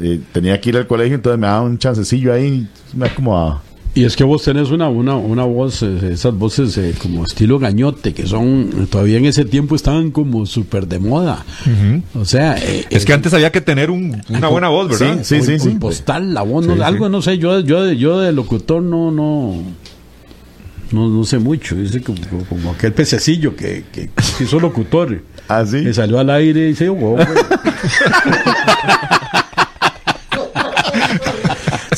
[0.00, 3.62] eh, tenía que ir al colegio, entonces me daban un chancecillo ahí y me acomodaba.
[3.94, 7.58] Y es que vos tenés una, una, una voz, eh, esas voces eh, como estilo
[7.58, 11.44] gañote, que son, todavía en ese tiempo estaban como súper de moda.
[12.14, 15.18] O sea, eh, Es que antes había que tener un- una buena voz, ¿verdad?
[15.22, 15.68] Sí, sí, sí, sí.
[15.78, 19.56] postal, la voz, Sí, algo, no sé, yo, yo, de- yo de locutor no, no,
[20.90, 21.74] no, no sé mucho.
[21.76, 25.22] Dice como, como- aquel pececillo que, que, que hizo locutor.
[25.48, 25.82] ¿Ah, sí?
[25.82, 27.18] Que salió al aire y se ahogó.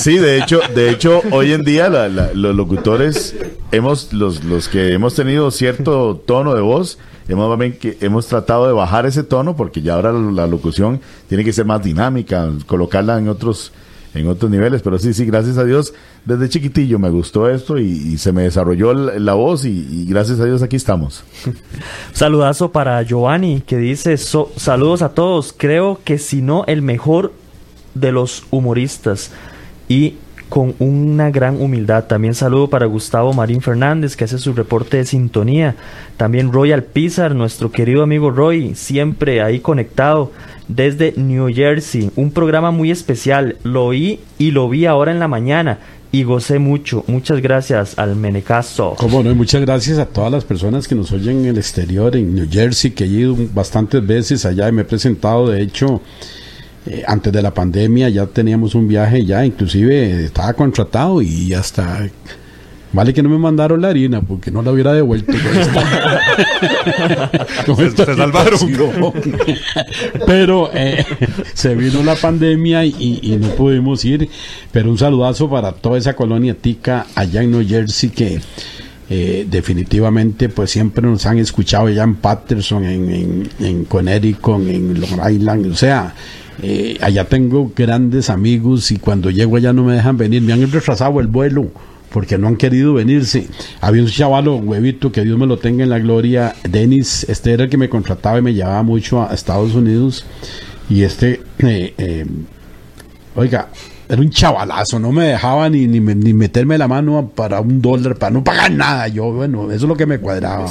[0.04, 3.34] Sí, de hecho, de hecho, hoy en día la- la- los locutores
[3.72, 7.58] hemos, los, los que hemos tenido cierto tono de voz, hemos
[8.02, 11.82] hemos tratado de bajar ese tono porque ya ahora la locución tiene que ser más
[11.82, 13.72] dinámica, colocarla en otros,
[14.12, 14.82] en otros niveles.
[14.82, 15.94] Pero sí, sí, gracias a Dios,
[16.26, 20.04] desde chiquitillo me gustó esto y, y se me desarrolló la, la voz y, y
[20.04, 21.24] gracias a Dios aquí estamos.
[22.12, 25.54] Saludazo para Giovanni que dice "So- saludos a todos.
[25.56, 27.32] Creo que si no el mejor
[27.94, 29.30] de los humoristas
[29.88, 30.14] y
[30.48, 32.04] con una gran humildad.
[32.04, 35.74] También saludo para Gustavo Marín Fernández que hace su reporte de sintonía.
[36.16, 40.30] También Royal Pizar, nuestro querido amigo Roy, siempre ahí conectado
[40.68, 42.10] desde New Jersey.
[42.16, 43.56] Un programa muy especial.
[43.64, 45.78] Lo oí y lo vi ahora en la mañana
[46.12, 47.02] y gocé mucho.
[47.08, 48.94] Muchas gracias al Menecaso.
[48.96, 52.14] Cómo no, y muchas gracias a todas las personas que nos oyen en el exterior,
[52.14, 56.00] en New Jersey, que he ido bastantes veces allá y me he presentado, de hecho,
[56.86, 62.06] eh, antes de la pandemia ya teníamos un viaje ya, inclusive estaba contratado y hasta...
[62.92, 65.32] Vale que no me mandaron la harina porque no la hubiera devuelto.
[65.32, 66.20] con esta-
[67.66, 68.56] con Se- esta se salvaron.
[68.58, 69.12] situación.
[70.26, 71.04] Pero eh,
[71.54, 74.28] se vino la pandemia y, y no pudimos ir.
[74.70, 78.40] Pero un saludazo para toda esa colonia tica allá en New Jersey que
[79.10, 85.00] eh, definitivamente pues siempre nos han escuchado allá en Patterson, en, en, en Connecticut, en
[85.00, 86.14] Long Island, o sea,
[86.62, 90.70] eh, allá tengo grandes amigos y cuando llego allá no me dejan venir, me han
[90.70, 91.70] retrasado el vuelo
[92.14, 93.48] porque no han querido venirse.
[93.80, 97.64] Había un chavalo, huevito, que Dios me lo tenga en la gloria, Dennis, este era
[97.64, 100.24] el que me contrataba y me llevaba mucho a Estados Unidos.
[100.88, 102.24] Y este, eh, eh,
[103.34, 103.68] oiga,
[104.08, 108.16] era un chavalazo, no me dejaba ni, ni, ni meterme la mano para un dólar,
[108.16, 109.08] para no pagar nada.
[109.08, 110.66] Yo, bueno, eso es lo que me cuadraba.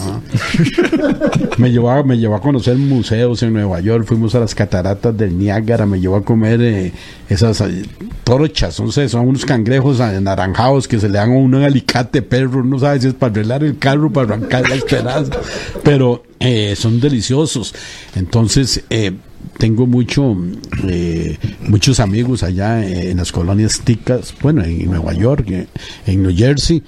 [1.58, 5.18] me, llevó a, me llevó a conocer museos en Nueva York, fuimos a las cataratas
[5.18, 6.94] del Niágara, me llevó a comer eh,
[7.30, 7.84] esas eh,
[8.24, 12.22] torochas, no sé, son unos cangrejos anaranjados que se le dan a uno en alicate,
[12.22, 15.38] perro, no sabe si es para arreglar el carro, para arrancar las pedazos,
[15.84, 17.74] pero eh, son deliciosos.
[18.16, 19.14] Entonces, eh,
[19.58, 20.36] tengo mucho
[20.88, 21.38] eh,
[21.68, 25.68] muchos amigos allá en las colonias ticas, bueno, en Nueva York, eh,
[26.06, 26.84] en New Jersey.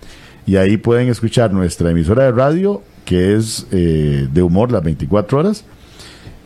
[0.47, 5.39] y ahí pueden escuchar nuestra emisora de radio, que es eh, de humor las 24
[5.39, 5.65] horas,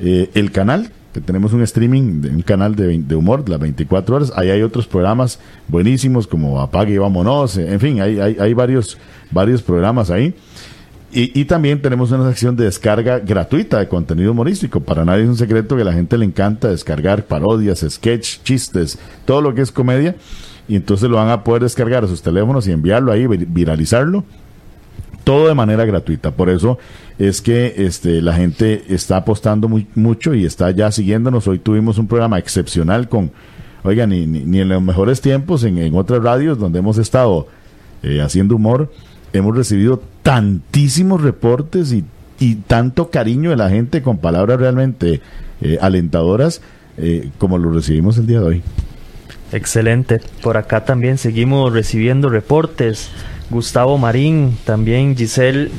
[0.00, 4.32] eh, el canal, que tenemos un streaming, un canal de, de humor las 24 horas,
[4.34, 5.38] ahí hay otros programas
[5.68, 8.98] buenísimos como Apague y Vámonos, en fin, hay, hay, hay varios,
[9.30, 10.34] varios programas ahí.
[11.16, 14.80] Y, y también tenemos una sección de descarga gratuita de contenido humorístico.
[14.80, 18.98] Para nadie es un secreto que a la gente le encanta descargar parodias, sketch, chistes,
[19.24, 20.16] todo lo que es comedia.
[20.66, 24.24] Y entonces lo van a poder descargar a sus teléfonos y enviarlo ahí, vir- viralizarlo.
[25.22, 26.32] Todo de manera gratuita.
[26.32, 26.78] Por eso
[27.18, 31.46] es que este, la gente está apostando muy- mucho y está ya siguiéndonos.
[31.46, 33.30] Hoy tuvimos un programa excepcional con,
[33.84, 37.46] oigan, ni, ni, ni en los mejores tiempos, en, en otras radios donde hemos estado
[38.02, 38.90] eh, haciendo humor,
[39.32, 42.04] hemos recibido tantísimos reportes y,
[42.40, 45.20] y tanto cariño de la gente con palabras realmente
[45.60, 46.62] eh, alentadoras
[46.96, 48.62] eh, como lo recibimos el día de hoy.
[49.52, 50.20] Excelente.
[50.42, 53.10] Por acá también seguimos recibiendo reportes.
[53.50, 55.70] Gustavo Marín, también Giselle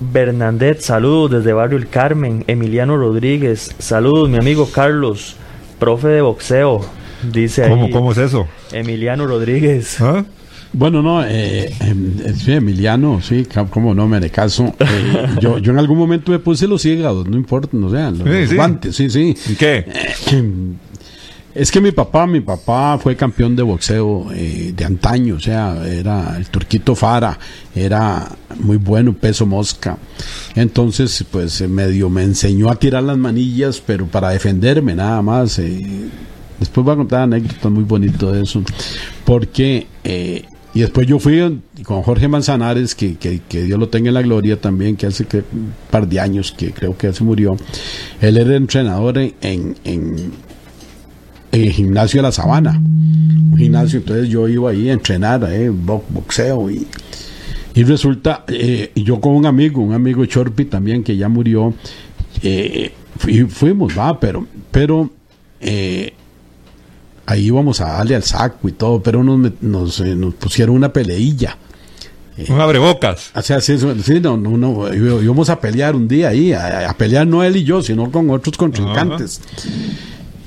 [0.00, 2.44] Bernadette, saludos desde Barrio El Carmen.
[2.48, 5.36] Emiliano Rodríguez, saludos, mi amigo Carlos,
[5.78, 6.84] profe de boxeo.
[7.32, 8.48] Dice ¿Cómo, ahí cómo es eso?
[8.72, 10.00] Emiliano Rodríguez.
[10.00, 10.24] ¿Ah?
[10.76, 14.74] Bueno, no, eh, eh, sí, Emiliano, sí, cómo no, me le caso.
[14.80, 18.26] Eh, yo, yo en algún momento me puse los hígados, no importa, no sean, los,
[18.28, 18.56] Sí, los sí.
[18.56, 19.36] guantes, sí, sí.
[19.50, 19.86] ¿Y qué?
[21.54, 25.86] Es que mi papá, mi papá fue campeón de boxeo eh, de antaño, o sea,
[25.86, 27.38] era el turquito Fara,
[27.72, 29.96] era muy bueno, peso mosca.
[30.56, 35.60] Entonces, pues eh, medio me enseñó a tirar las manillas, pero para defenderme nada más.
[35.60, 35.80] eh.
[36.58, 38.62] Después voy a contar anécdotas muy bonitas de eso,
[39.24, 44.14] porque eh, y después yo fui con Jorge Manzanares, que, que, Dios lo tenga en
[44.14, 47.56] la gloria también, que hace un par de años que creo que se murió.
[48.20, 50.32] Él era entrenador en, en, en
[51.52, 52.72] el gimnasio de la Sabana.
[52.76, 56.86] Un gimnasio, entonces yo iba ahí a entrenar, eh, bo- boxeo y,
[57.74, 61.72] y resulta, eh, y yo con un amigo, un amigo Chorpi también que ya murió,
[62.42, 65.08] eh, fui- fuimos, va, pero, pero
[65.60, 66.12] eh,
[67.26, 70.92] ahí íbamos a darle al saco y todo, pero nos, nos, eh, nos pusieron una
[70.92, 71.56] peleilla.
[72.48, 73.30] Un abrebocas.
[73.34, 76.94] O sea, sí, sí, no, no, no, íbamos a pelear un día ahí, a, a
[76.96, 79.40] pelear no él y yo, sino con otros contrincantes.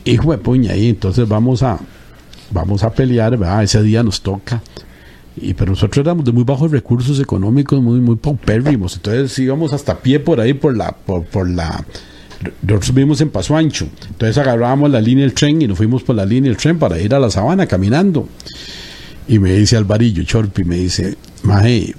[0.04, 1.80] Hijo de puña, ahí, entonces vamos a,
[2.52, 3.64] vamos a pelear, ¿verdad?
[3.64, 4.62] Ese día nos toca.
[5.40, 8.96] Y, pero nosotros éramos de muy bajos recursos económicos, muy, muy paupérrimos.
[8.96, 11.86] Entonces íbamos hasta pie por ahí, por la, por, por la.
[12.62, 13.88] Nosotros vivimos en Paso Ancho.
[14.08, 17.00] Entonces agarrábamos la línea del tren y nos fuimos por la línea del tren para
[17.00, 18.28] ir a la sabana caminando.
[19.28, 21.96] Y me dice Alvarillo, Chorpi, me dice, Maje,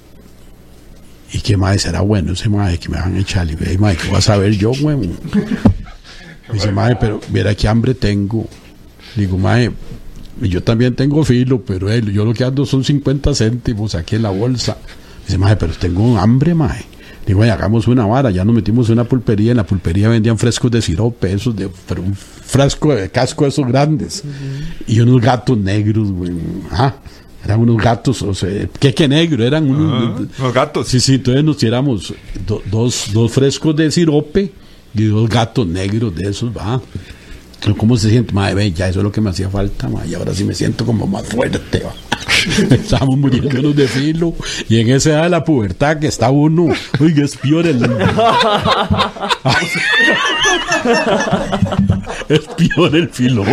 [1.32, 3.46] ¿y qué maje será bueno ese maje que me van a echar?
[3.50, 5.02] Y le digo, maje, ¿qué vas a ver yo, huevo?
[5.02, 8.48] Me dice, maje, pero mira qué hambre tengo.
[9.16, 9.72] Digo, maje,
[10.40, 14.22] yo también tengo filo, pero él, yo lo que ando son 50 céntimos aquí en
[14.22, 14.78] la bolsa.
[15.20, 16.86] Me dice, maje, pero tengo hambre, maje.
[17.28, 20.38] Digo, "Ay, hagamos una vara, ya nos metimos en una pulpería, en la pulpería vendían
[20.38, 24.24] frescos de sirope, esos de, pero un frasco de casco de esos grandes.
[24.86, 26.32] Y unos gatos negros, güey.
[26.70, 26.96] Ajá.
[27.44, 30.20] Eran unos gatos, o sea, queque negro, eran unos...
[30.38, 30.88] Ah, Los gatos.
[30.88, 32.12] Sí, sí, entonces nos tiramos
[32.46, 34.50] do- dos, dos frescos de sirope
[34.94, 36.80] y dos gatos negros de esos, va.
[37.76, 38.32] ¿Cómo se siente?
[38.32, 40.86] Madre, ya eso es lo que me hacía falta, ma, y ahora sí me siento
[40.86, 41.92] como más fuerte, va.
[42.74, 44.32] Estábamos muriéndonos de filo.
[44.68, 47.82] Y en esa edad de la pubertad que está uno, oiga, es peor el.
[52.28, 53.44] es peor el filo.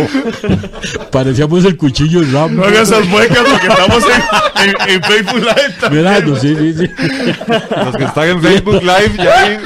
[1.10, 2.62] Parecíamos el cuchillo de Rambo.
[2.62, 6.04] No hagas esas muecas porque estamos en, en- en Facebook Live también.
[6.04, 6.90] Mirando, sí, sí, sí.
[7.84, 9.60] Los que están en Facebook Live ya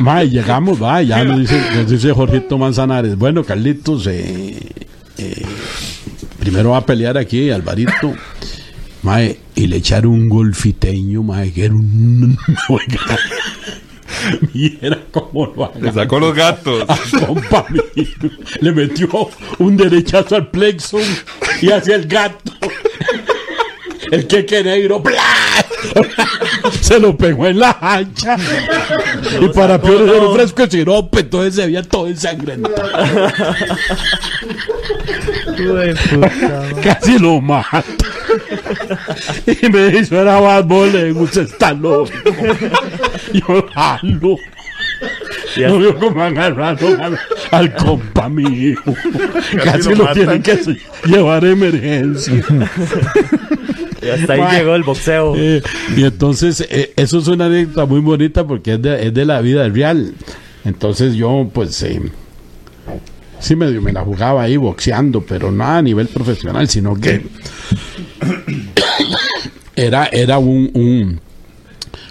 [0.00, 3.16] Mae, llegamos, va, ya nos dice, nos dice Jorgito Manzanares.
[3.16, 4.58] Bueno, Carlitos, eh,
[5.18, 5.42] eh,
[6.40, 8.14] primero va a pelear aquí, Alvarito.
[9.02, 12.36] Mae, y le echaron un golfiteño, mae, que era un.
[14.54, 16.02] Mira cómo lo le haga.
[16.02, 16.84] sacó los gatos.
[17.26, 17.82] Compa mío,
[18.60, 19.08] le metió
[19.58, 20.98] un derechazo al plexo
[21.60, 22.52] y hacia el gato.
[24.14, 25.22] El queque negro, ¡plá!
[26.80, 28.36] se lo pegó en la hacha.
[29.40, 32.74] Y para peor era un fresco de sirope, entonces se veía todo ensangrentado.
[36.82, 37.84] Casi lo mata.
[39.46, 42.10] Y me dijo, era Bad Bunny, usted está loco.
[43.32, 44.38] Yo, jalo.
[45.56, 45.68] Ya.
[45.68, 47.18] No veo cómo agarraron al,
[47.50, 48.76] al compa mío.
[49.62, 50.14] Casi lo lo matan.
[50.14, 52.44] tienen que llevar a emergencia.
[54.04, 55.34] Y hasta ahí llegó el boxeo.
[55.36, 55.62] Eh,
[55.96, 59.40] y entonces, eh, eso es una anécdota muy bonita porque es de, es de la
[59.40, 60.14] vida real.
[60.64, 62.00] Entonces yo, pues, eh,
[63.40, 67.22] sí medio me la jugaba ahí boxeando, pero no a nivel profesional, sino que
[69.76, 71.20] era, era un, un,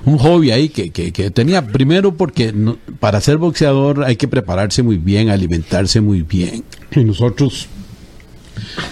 [0.05, 4.27] un hobby ahí que, que, que tenía, primero porque no- para ser boxeador hay que
[4.27, 6.63] prepararse muy bien, alimentarse muy bien.
[6.95, 7.67] Y nosotros,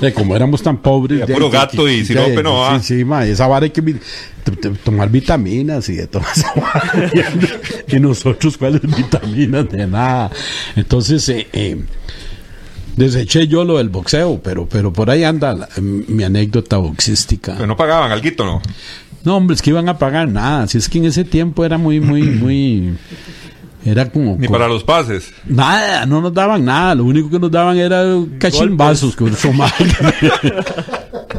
[0.02, 1.26] eh, como éramos tan pobres...
[1.28, 2.80] De- puro gato y sirope, no, ah.
[2.80, 3.96] Sí, sí, ma, esa vara hay que
[4.84, 7.12] tomar vitaminas y de toda esa vara.
[7.88, 9.70] y nosotros, ¿cuáles vitaminas?
[9.70, 10.32] De nada.
[10.76, 11.78] Entonces, eh, eh,
[12.96, 17.54] deseché yo lo del boxeo, pero, pero por ahí anda la- mi anécdota boxística.
[17.56, 18.62] Pero no pagaban alguito, ¿no?
[19.24, 20.68] No, hombre, es que iban a pagar nada.
[20.68, 22.98] Si es que en ese tiempo era muy, muy, muy.
[23.84, 24.38] Era como.
[24.38, 25.32] Ni como- para los pases.
[25.46, 26.94] Nada, no nos daban nada.
[26.96, 28.04] Lo único que nos daban era
[28.40, 29.16] cachimbazos
[29.56, 29.72] mal.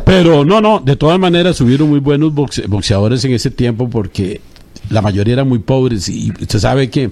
[0.04, 4.40] Pero no, no, de todas maneras hubieron muy buenos boxe- boxeadores en ese tiempo porque
[4.90, 7.10] la mayoría eran muy pobres y usted sabe que,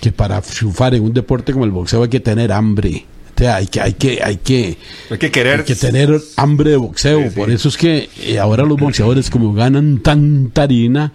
[0.00, 3.04] que para triunfar en un deporte como el boxeo hay que tener hambre.
[3.34, 4.76] O sea, hay que, hay que, hay que,
[5.10, 5.60] Hay que querer.
[5.60, 7.22] hay que tener hambre de boxeo.
[7.24, 7.34] Sí, sí.
[7.34, 11.12] Por eso es que eh, ahora los boxeadores, como ganan tanta harina,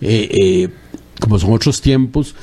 [0.00, 0.68] eh, eh,
[1.18, 2.36] como son otros tiempos,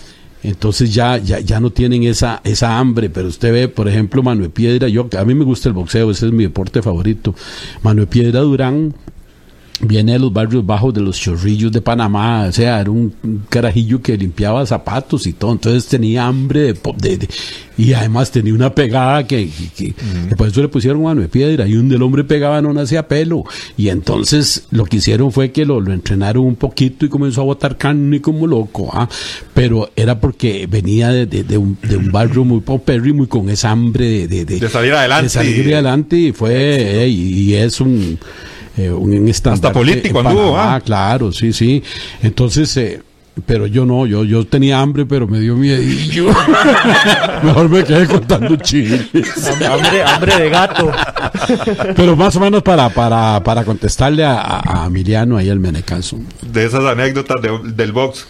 [0.44, 3.10] entonces ya, ya, ya no tienen esa, esa hambre.
[3.10, 6.28] Pero usted ve, por ejemplo, Manuel Piedra, yo, a mí me gusta el boxeo, ese
[6.28, 7.36] es mi deporte favorito.
[7.84, 8.94] Manuel Piedra Durán
[9.84, 13.43] viene de los barrios bajos de los chorrillos de Panamá, o sea, era un, un
[13.49, 17.27] carajillo que limpiaba zapatos y todo, entonces tenía hambre de, de- de-
[17.77, 19.95] y además tenía una pegada que, que-
[20.38, 23.43] por eso le pusieron mano de piedra y donde el hombre pegaba no nacía pelo.
[23.75, 27.45] Y entonces lo que hicieron fue que lo, lo entrenaron un poquito y comenzó a
[27.45, 29.09] botar carne como loco, ¿ah?
[29.55, 33.71] pero era porque venía de, de- un, de un barrio muy paupérrimo y con esa
[33.71, 38.19] hambre de, De salir adelante de salir adelante y fue eh, y, y es un
[38.78, 40.82] eh, un estandarte Hasta político en anduvo, Panamá, ah.
[40.82, 41.84] claro, sí, sí.
[42.22, 43.01] Entonces, eh,
[43.45, 46.28] pero yo no, yo yo tenía hambre, pero me dio miedillo.
[47.43, 49.07] Mejor me quedé contando chiles.
[49.69, 50.91] Hambre, hambre de gato.
[51.95, 56.17] Pero más o menos para, para, para contestarle a, a, a Miriano ahí al Menecaso.
[56.41, 58.28] de esas anécdotas de- del box.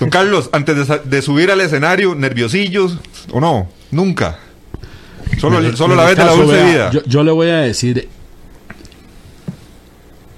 [0.00, 2.98] Don Carlos, antes de, subir al escenario, nerviosillos
[3.30, 4.38] o no, nunca.
[5.38, 6.90] Solo, solo la vez de la dulce vea, vida.
[6.90, 8.08] Yo, yo le voy a decir,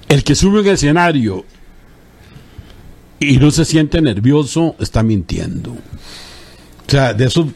[0.09, 1.45] el que sube un escenario
[3.19, 5.71] y no se siente nervioso, está mintiendo.
[5.71, 7.49] O sea, de eso,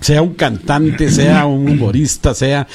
[0.00, 2.68] sea un cantante, sea un humorista, sea,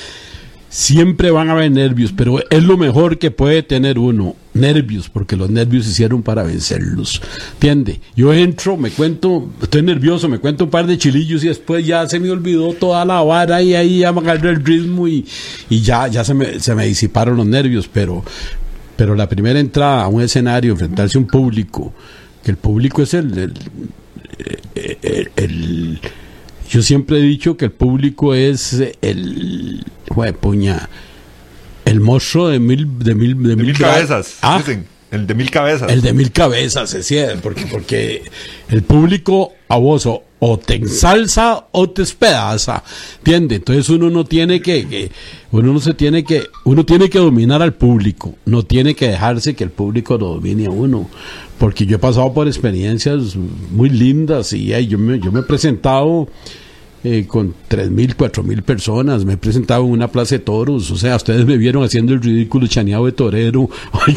[0.70, 5.38] siempre van a haber nervios, pero es lo mejor que puede tener uno, nervios, porque
[5.38, 7.22] los nervios se hicieron para vencerlos.
[7.54, 8.02] ¿Entiende?
[8.16, 12.08] Yo entro, me cuento, estoy nervioso, me cuento un par de chilillos y después ya
[12.08, 15.26] se me olvidó toda la vara y ahí ya me agarré el ritmo y,
[15.70, 18.24] ya se, me, se me disiparon los nervios, pero,
[18.98, 21.94] pero la primera entrada a un escenario, enfrentarse a un público,
[22.44, 23.54] que el público es el- el,
[25.02, 26.00] el- el-
[26.70, 29.86] yo siempre he dicho que el público es el
[30.42, 30.90] puña
[31.86, 34.38] el monstruo de mil de mil de, de mil cabezas.
[34.42, 34.86] Ah, dicen.
[35.10, 35.92] El de mil cabezas.
[35.92, 38.24] el de mil cabezas es cierto, porque porque
[38.70, 42.84] el público a o, te ensalza o te espedaza
[43.18, 43.56] ¿entiende?
[43.56, 45.12] entonces uno no tiene que,
[45.52, 49.56] uno no se tiene que uno tiene que dominar al público no tiene que dejarse
[49.56, 51.10] que el público lo domine a uno
[51.58, 56.28] porque yo he pasado por experiencias muy lindas y yo me, yo me he presentado
[57.10, 59.24] eh, con tres mil, cuatro mil personas.
[59.24, 60.92] Me he presentado en una plaza de toros.
[60.92, 63.70] O sea, ustedes me vieron haciendo el ridículo chaneado de torero.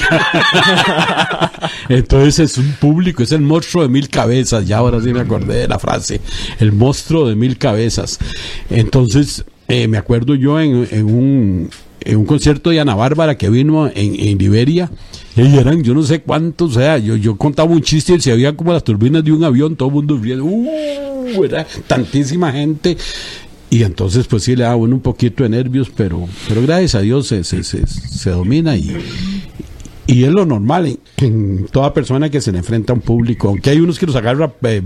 [1.89, 4.67] Entonces es un público, es el monstruo de mil cabezas.
[4.67, 6.21] Ya ahora sí me acordé de la frase.
[6.59, 8.19] El monstruo de mil cabezas.
[8.71, 11.71] Entonces, eh, me acuerdo yo en un,
[12.01, 14.91] en un concierto de Ana Bárbara que vino en, en Liberia.
[15.37, 18.35] Y eran yo no sé cuántos, o sea, yo, yo contaba un chiste y se
[18.35, 20.45] veían como las turbinas de un avión, todo el mundo riendo.
[20.45, 21.45] ¡Uh!
[21.45, 22.97] Era tantísima gente.
[23.71, 27.01] Y entonces, pues sí, le da uno un poquito de nervios, pero, pero gracias a
[27.01, 28.97] Dios se, se, se, se domina y,
[30.09, 33.49] y es lo normal en, en toda persona que se le enfrenta a un público,
[33.49, 34.83] aunque hay unos que los agarra eh,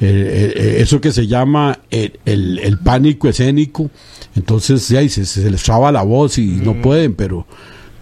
[0.00, 3.90] eh, eh, eso que se llama el, el- el pánico escénico,
[4.34, 7.46] entonces ya, y se, se les traba la voz y no pueden, pero,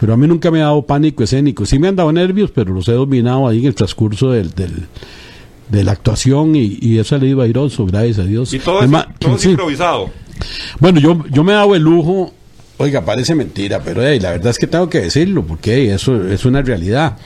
[0.01, 2.73] pero a mí nunca me ha dado pánico escénico, sí me han dado nervios, pero
[2.75, 4.87] los he dominado ahí en el transcurso del, del-
[5.71, 8.53] de la actuación y, y eso ha salido airoso, gracias a Dios.
[8.53, 9.51] y todo, Es todo es sí.
[9.51, 10.11] improvisado.
[10.79, 12.35] Bueno, yo, yo me he dado el lujo,
[12.79, 16.45] oiga, parece mentira, pero hey, la verdad es que tengo que decirlo, porque eso es
[16.45, 17.17] una realidad.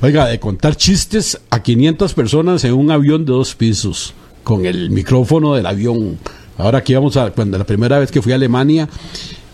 [0.00, 4.90] Oiga, de contar chistes a 500 personas en un avión de dos pisos, con el
[4.90, 6.18] micrófono del avión.
[6.58, 8.88] Ahora aquí vamos a, cuando la primera vez que fui a Alemania,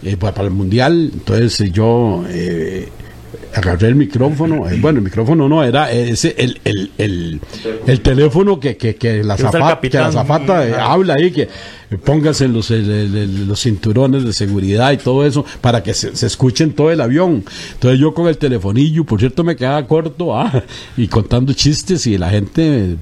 [0.03, 2.25] eh, para el Mundial, entonces yo...
[2.29, 2.89] eh,
[3.55, 7.41] agarré el micrófono, eh, bueno, el micrófono no, era ese, el, el, el,
[7.87, 10.13] el teléfono que, que, que la zafata, que la capitán.
[10.13, 11.49] zafata eh, habla ahí, que
[12.05, 16.91] póngase los, los cinturones de seguridad y todo eso para que se, se escuchen todo
[16.91, 17.45] el avión.
[17.75, 20.63] Entonces yo con el telefonillo, por cierto me quedaba corto, ah,
[20.97, 22.97] y contando chistes y la gente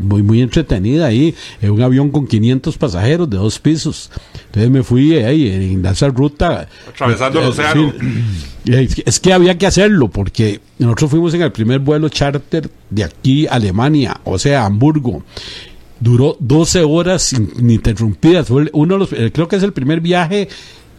[0.00, 4.10] muy, muy entretenida ahí, en un avión con 500 pasajeros de dos pisos.
[4.50, 6.66] Entonces me fui eh, ahí en esa ruta.
[6.88, 7.92] Atravesando el océano.
[9.06, 13.46] es que- había que hacerlo porque nosotros fuimos en el primer vuelo charter de aquí
[13.46, 15.22] a Alemania, o sea, a Hamburgo.
[16.00, 18.48] Duró 12 horas in- ininterrumpidas.
[18.48, 20.48] Fue uno de los, eh, creo que es el primer viaje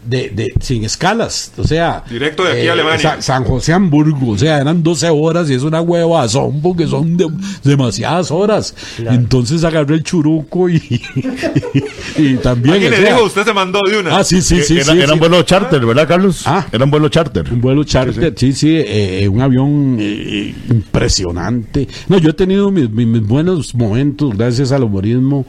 [0.06, 1.52] de, de- sin escalas.
[1.58, 2.99] O sea, eh, Directo de aquí a Alemania.
[2.99, 4.32] Sa- San José Hamburgo.
[4.32, 7.30] O sea, eran 12 horas y es una hueva zombo que son de-
[7.64, 8.74] demasiadas horas.
[8.99, 10.76] Entonces agarré el churuco y,
[12.16, 12.80] y, y también.
[12.80, 13.24] ¿Quién o le dijo?
[13.26, 14.18] Usted se mandó de una.
[14.18, 14.76] ah, sí, sí, sí.
[14.76, 15.14] era, sí, era sí.
[15.14, 16.43] un vuelo charter, ¿verdad, Carlos?
[16.45, 16.66] Ah.
[16.72, 17.52] Era un vuelo charter.
[17.52, 21.88] Un vuelo charter, sí, sí, eh, un avión eh, impresionante.
[22.08, 25.45] No, yo he tenido mis, mis- mis buenos momentos gracias al humorismo.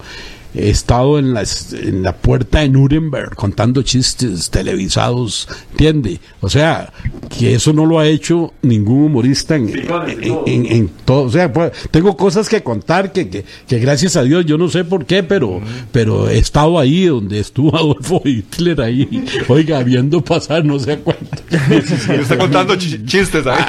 [0.55, 6.21] He estado en, las, en la puerta de Nuremberg contando chistes televisados, ¿entiende?
[6.41, 6.93] O sea,
[7.39, 11.23] que eso no lo ha hecho ningún humorista en, en, en- en todo.
[11.23, 14.69] O sea, pues, tengo cosas que contar que, que, que gracias a Dios, yo no
[14.69, 20.23] sé por qué, pero, pero he estado ahí donde estuvo Adolfo Hitler ahí, oiga, viendo
[20.23, 21.25] pasar no sé cuánto.
[22.21, 23.65] Usted contando chi- chistes ahí.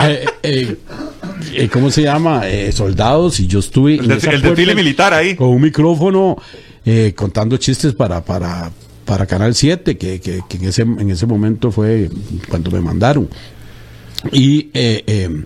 [0.00, 0.76] eh, eh,
[1.54, 2.48] eh, ¿cómo se llama?
[2.48, 5.34] Eh, soldados y yo estuve El, de- el desfile militar ahí.
[5.36, 6.36] con un micrófono
[6.84, 8.70] eh, contando chistes para para
[9.04, 12.08] para Canal 7 que, que, que en ese en ese momento fue
[12.48, 13.28] cuando me mandaron
[14.32, 15.44] y eh,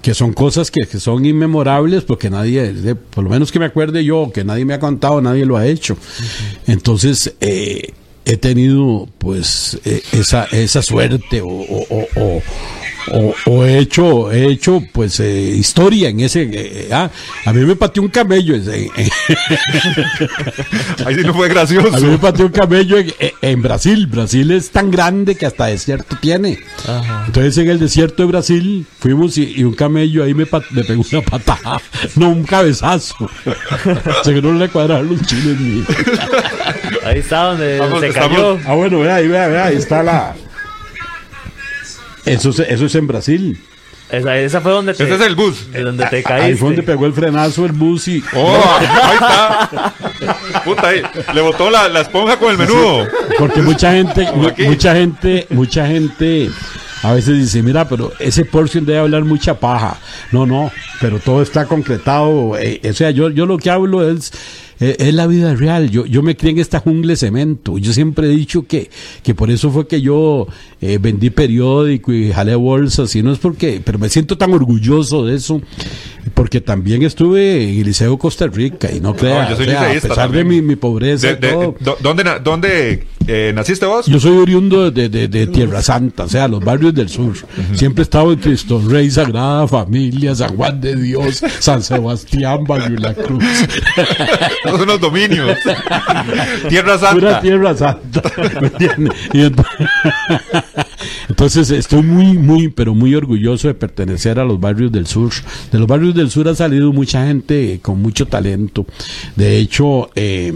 [0.00, 2.72] que son cosas que, que son inmemorables porque nadie,
[3.10, 5.66] por lo menos que me acuerde yo, que nadie me ha contado, nadie lo ha
[5.66, 5.96] hecho.
[6.66, 7.92] Entonces, eh,
[8.24, 12.42] he tenido pues eh, esa, esa suerte o, o, o-
[13.10, 16.48] o- he hecho, he hecho pues eh, historia en ese...
[16.52, 17.10] eh, ah,
[17.44, 18.54] a mí me pateó un camello.
[18.54, 18.62] en-
[21.06, 21.94] Ahí sí no fue gracioso.
[21.96, 24.06] a mí me pateó un camello en, en- en Brasil.
[24.06, 26.58] Brasil es tan grande que hasta desierto tiene.
[27.26, 30.84] Entonces en el desierto de Brasil fuimos y, y un camello ahí me, pat- me
[30.84, 31.80] pegó una patada,
[32.16, 33.14] no un cabezazo.
[33.46, 35.56] o sea que no le cuadraron los chiles.
[37.04, 38.58] Ahí está donde Vamos, se estamos- cayó.
[38.66, 40.34] Ah, bueno, vea, ahí, vea, vea, ahí está la.
[42.24, 43.60] Eso, es- eso es en Brasil.
[44.10, 45.66] Esa, esa fue donde te, Ese es el bus.
[45.72, 46.56] eh, donde te Ahí caíste.
[46.56, 48.22] fue donde pegó el frenazo el bus y.
[48.36, 49.94] Oh, ahí está.
[50.64, 51.02] Puta, ahí.
[51.32, 53.06] Le botó la, la esponja con el menudo.
[53.38, 56.50] Porque mucha gente, mucha gente, mucha gente
[57.02, 59.96] a veces dice, mira, pero ese porción debe hablar mucha paja.
[60.30, 60.70] No, no,
[61.00, 62.56] pero todo está concretado.
[62.58, 64.30] eh, o sea, yo, yo lo que hablo es,
[64.82, 65.90] eh, es la vida real.
[65.90, 67.78] Yo, yo me crié en esta jungla de cemento.
[67.78, 68.90] Yo siempre he dicho que,
[69.22, 70.48] que por eso fue que yo
[70.80, 73.14] eh, vendí periódico y jalé bolsas.
[73.14, 75.62] Y no es porque, pero me siento tan orgulloso de eso.
[76.34, 80.24] Porque también estuve en el Liceo Costa Rica y no crea, yo soy o sea,
[80.24, 84.06] a de mi, mi pobreza De- y de- todo, do- ¿Dónde, dónde eh, naciste vos?
[84.06, 87.34] yo soy oriundo de, de- de Tierra Santa, o sea, los barrios del sur.
[87.74, 92.98] Siempre he estado en Cristo Rey, Sagrada Familia, San Juan de Dios, San Sebastián, Barrio
[92.98, 93.44] La Cruz.
[94.64, 95.56] Son unos dominios.
[96.68, 97.40] Tierra Pura Santa.
[97.40, 98.22] Tierra Santa.
[98.60, 99.12] ¿me entiendes?
[99.32, 99.66] Y ent-
[101.28, 105.32] Entonces estoy muy, muy, pero muy orgulloso de pertenecer a los barrios del sur.
[105.70, 108.86] De los barrios del sur ha salido mucha gente con mucho talento.
[109.36, 110.52] De hecho, eh,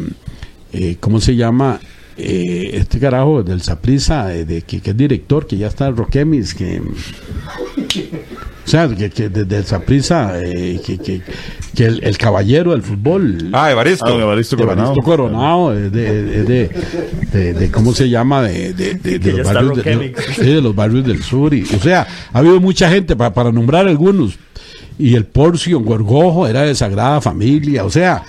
[0.73, 1.81] eh, ¿cómo se llama?
[2.19, 6.55] Eh, este carajo del Saprisa, eh, de, que, que es director, que ya está Roquemis,
[6.55, 6.81] que...
[6.81, 11.21] O sea, que, que desde el Saprisa, eh, que, que,
[11.77, 14.07] que el, el caballero del fútbol, Ah, Evaristo.
[14.07, 14.89] Ah, Evaristo Coronado.
[14.89, 16.71] Evaristo Coronado, de, de, de,
[17.33, 18.43] de- de- ¿cómo se llama?
[18.43, 19.79] De, de, de- de Que ya los barrios
[20.35, 21.55] sí, de los barrios del sur.
[21.55, 24.39] Y, o sea, ha habido mucha gente, para, para nombrar algunos.
[24.99, 27.85] Y el Porcio, Gorgojo, era de Sagrada Familia.
[27.85, 28.23] O sea,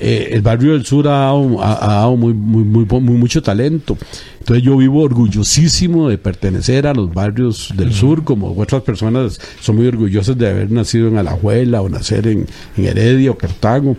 [0.00, 3.42] eh, el barrio del sur ha dado, ha- ha dado muy, muy, muy, muy mucho
[3.42, 3.96] talento.
[4.38, 9.76] Entonces yo vivo orgullosísimo de pertenecer a los barrios del sur, como otras personas son
[9.76, 13.96] muy orgullosas de haber nacido en Alajuela o nacer en, en Heredia o Cartago.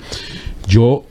[0.68, 1.04] Yo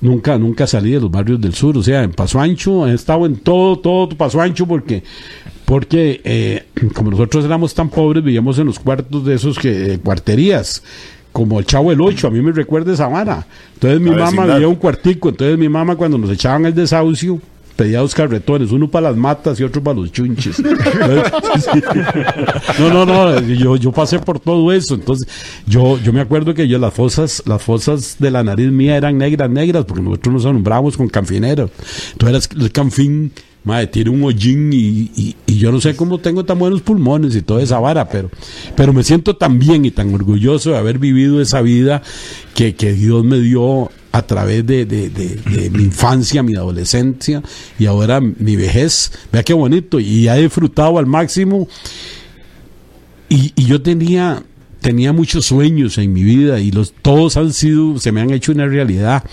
[0.00, 3.26] nunca, nunca salí de los barrios del sur, o sea, en Paso Ancho, he estado
[3.26, 5.02] en todo, todo Paso Ancho porque,
[5.64, 9.98] porque eh, como nosotros éramos tan pobres, vivíamos en los cuartos de esos que, eh,
[9.98, 10.82] cuarterías,
[11.36, 13.46] como el Chavo el Ocho, a mí me recuerda esa vara.
[13.74, 17.38] Entonces mi mamá vivía un cuartico, entonces mi mamá cuando nos echaban el desahucio,
[17.76, 20.58] pedía dos carretones, uno para las matas y otro para los chunches.
[22.78, 25.28] no, no, no, yo, yo pasé por todo eso, entonces
[25.66, 29.18] yo, yo me acuerdo que yo las fosas, las fosas de la nariz mía eran
[29.18, 31.68] negras, negras, porque nosotros nos alumbrábamos con canfinero.
[32.12, 33.30] Entonces era el canfín
[33.66, 37.42] Madre, tiene un hollín y, y- yo no sé cómo tengo tan buenos pulmones y
[37.42, 38.30] toda esa vara, pero,
[38.76, 42.02] pero me siento tan bien y tan orgulloso de haber vivido esa vida
[42.54, 45.10] que, que Dios me dio a través de, de-
[45.70, 47.42] mi infancia, mi adolescencia
[47.78, 49.12] y ahora mi vejez.
[49.32, 51.66] Vea qué bonito y he disfrutado al máximo
[53.28, 54.42] y, y yo tenía
[54.80, 58.52] tenía muchos sueños en mi vida y los todos han sido se me han hecho
[58.52, 59.24] una realidad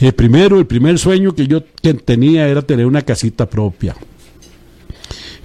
[0.00, 1.62] el primero el primer sueño que yo
[2.04, 3.94] tenía era tener una casita propia.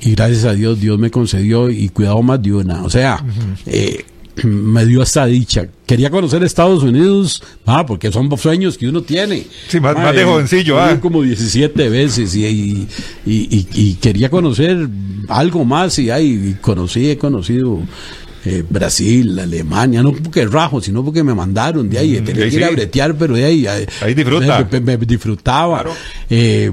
[0.02, 2.84] Y gracias a Dios Dios me concedió y cuidado más de una.
[2.84, 3.24] O sea
[3.66, 4.06] eh,
[4.44, 5.68] me dio esta dicha.
[5.86, 9.46] Quería conocer Estados Unidos ah porque son sueños que uno tiene.
[9.68, 11.00] Sí, más- más de eh, jovencillo, ah.
[11.00, 12.88] como 17 veces y, y,
[13.26, 14.88] y- y- quería conocer
[15.30, 17.80] algo más y, y conocí, he conocido
[18.46, 22.56] eh, Brasil, Alemania, no porque rajo, sino porque me mandaron de ahí, tenía ahí que
[22.58, 24.68] ir a bretear, pero de ahí, Ahí disfruta.
[24.82, 25.82] me, disfrutaba.
[25.82, 25.96] Claro.
[26.30, 26.72] Eh,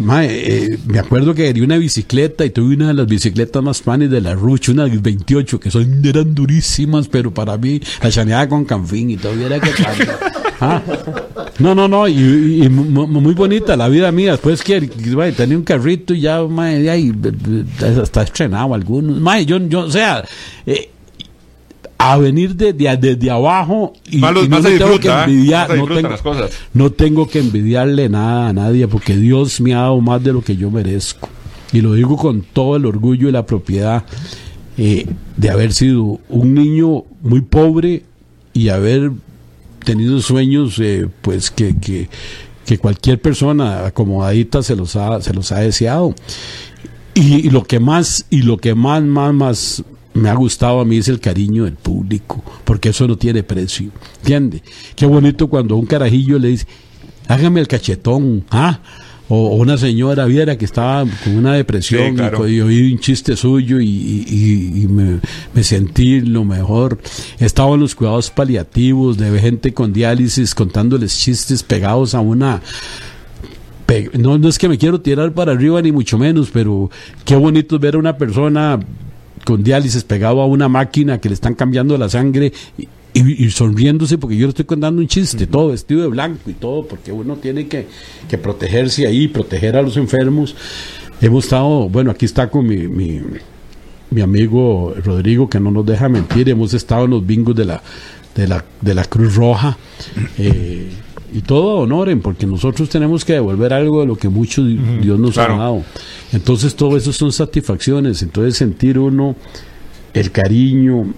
[0.00, 3.82] mae, eh, me acuerdo que quería una bicicleta y tuve una de las bicicletas más
[3.82, 8.48] fanes de la Ruch, una 28, que son, eran durísimas, pero para mí, la chaneada
[8.48, 10.12] con canfín y todavía era que tanto.
[10.60, 10.82] Ah.
[11.60, 14.32] No, no, no, y, y- y mu- mu- muy bonita la vida mía.
[14.32, 17.12] Después que mae, tenía un carrito y ya, mae, de ahí,
[18.02, 19.20] hasta estrenado algunos.
[19.20, 20.24] Mae, yo, yo, o sea,
[20.66, 20.90] eh,
[21.98, 25.24] a venir de, de, desde abajo y, no tengo que ¿eh?
[25.24, 26.52] envidiar, no tengo, las cosas.
[26.72, 30.40] no tengo que envidiarle nada a nadie porque Dios me ha dado más de lo
[30.40, 31.28] que yo merezco.
[31.72, 34.04] Y lo digo con todo el orgullo y la propiedad
[34.78, 38.04] eh, de haber sido un niño muy pobre
[38.52, 39.10] y haber
[39.84, 42.08] tenido sueños eh, pues que, que,
[42.64, 46.14] que cualquier persona acomodadita se los ha, se los ha deseado.
[47.14, 49.84] Y, y lo que más, y lo que más, más, más
[50.18, 53.90] me ha gustado a mí es el cariño del público, porque eso no tiene precio.
[54.20, 54.62] ¿Entiende?
[54.94, 56.66] Qué bonito cuando un carajillo le dice,
[57.28, 58.80] hágame el cachetón, ¿ah?
[59.30, 62.48] O, o una señora viera que estaba con una depresión Sí, claro.
[62.48, 65.20] y, oí un chiste suyo y, y- y- y me,
[65.52, 66.98] me sentí lo mejor.
[67.38, 72.62] Estaba en los cuidados paliativos de gente con diálisis contándoles chistes pegados a una
[74.18, 76.90] no, no es que me quiero tirar para arriba ni mucho menos, pero
[77.24, 78.78] qué bonito ver a una persona
[79.48, 82.82] con diálisis pegado a una máquina que le están cambiando la sangre y,
[83.14, 86.52] y- y sonriéndose porque yo le estoy contando un chiste, todo vestido de blanco y
[86.52, 87.86] todo, porque uno tiene que,
[88.28, 90.54] que protegerse ahí, proteger a los enfermos.
[91.22, 93.22] Hemos estado, bueno, aquí está con mi, mi,
[94.10, 97.82] mi amigo Rodrigo, que no nos deja mentir, hemos estado en los bingos de la,
[98.34, 99.78] de la, de la Cruz Roja.
[100.36, 100.90] eh,
[101.32, 105.18] y todo honoren, porque nosotros tenemos que devolver algo de lo que mucho di- Dios
[105.18, 105.54] nos claro.
[105.54, 105.82] ha dado.
[106.32, 108.22] Entonces, todo eso son satisfacciones.
[108.22, 109.36] Entonces, sentir uno
[110.14, 111.12] el cariño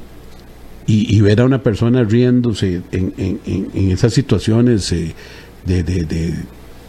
[0.87, 5.15] y, y ver a una persona riéndose en, en- en- en esas situaciones eh,
[5.65, 6.35] de, de- de-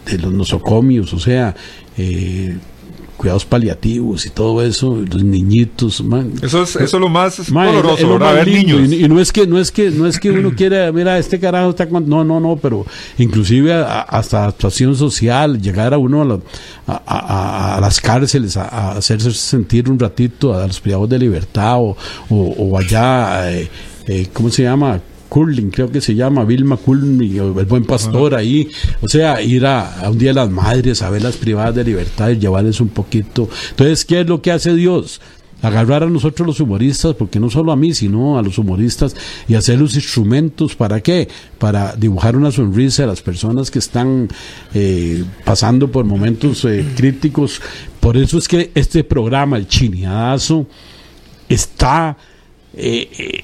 [0.05, 1.55] de los nosocomios, o sea,
[1.97, 2.57] eh,
[3.21, 6.33] cuidados paliativos y todo eso, los niñitos, man.
[6.41, 7.37] Eso es, eso es lo más
[7.71, 8.91] doloroso, es lo más Ver niños.
[8.91, 11.39] Y, y no es que no es que no es que uno quiera mira este
[11.39, 12.09] carajo está con...
[12.09, 12.83] no no no pero
[13.19, 16.39] inclusive a- hasta actuación social llegar a uno a, la-
[16.87, 21.95] a- las cárceles a, a hacerse sentir un ratito a los privados de libertad o,
[22.29, 23.69] o, o allá eh,
[24.07, 24.99] eh, cómo se llama
[25.31, 28.67] Curling, creo que se llama Vilma Curling, el buen pastor ahí,
[28.99, 32.31] o sea, ir a, un día de las madres a ver las privadas de libertad
[32.31, 33.47] y llevarles un poquito.
[33.69, 35.21] Entonces, ¿qué es lo que hace Dios?
[35.61, 39.15] agarrar a nosotros los humoristas, porque no solo a mí, sino a los humoristas,
[39.47, 41.27] y hacer los instrumentos, ¿para qué?
[41.59, 44.27] Para dibujar una sonrisa a las personas que están
[44.73, 47.61] eh, pasando por momentos eh, críticos.
[47.99, 50.65] Por eso es que este programa, el Chineadazo,
[51.47, 52.17] está
[52.73, 53.43] eh, eh,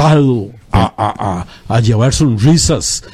[0.00, 3.04] a, llevar sonrisas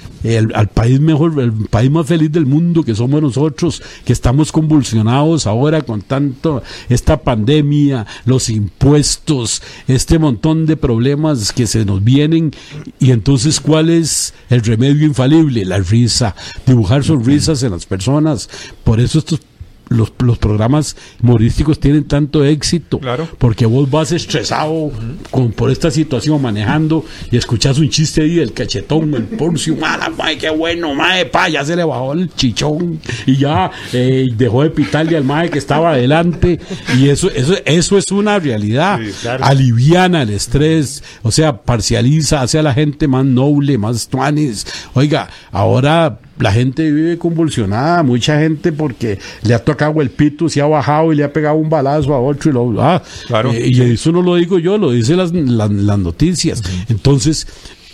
[0.55, 5.47] al país mejor, el país más feliz del mundo que somos nosotros, que estamos convulsionados
[5.47, 12.53] ahora con tanto esta pandemia, los impuestos, este montón de problemas que se nos vienen.
[12.99, 16.35] Y entonces cuál es el remedio infalible, la risa,
[16.67, 18.49] dibujar sonrisas en las personas,
[18.83, 19.41] por eso estos
[19.89, 22.99] los, los programas humorísticos tienen tanto éxito.
[22.99, 23.29] Claro.
[23.39, 24.91] Porque vos vas estresado
[25.31, 30.11] con, por esta situación manejando y escuchas un chiste ahí del cachetón, el porcio, mala,
[30.11, 34.63] mae, qué bueno, mae, pa, ya se le bajó el chichón y ya eh, dejó
[34.63, 36.59] de pitarle al mae que estaba adelante.
[36.99, 38.99] Y eso, eso, eso es una realidad.
[39.03, 39.45] Sí, claro.
[39.45, 44.67] Aliviana el estrés, o sea, parcializa, hace a la gente más noble, más tuanis.
[44.95, 50.61] Oiga, ahora la gente vive convulsionada, mucha gente porque le ha tocado el pito, se
[50.61, 53.53] ha bajado y le ha pegado un balazo a otro y lo ah, Claro.
[53.53, 56.63] eh, y eso no lo digo yo, lo dicen las, las, las noticias.
[56.89, 57.47] Entonces,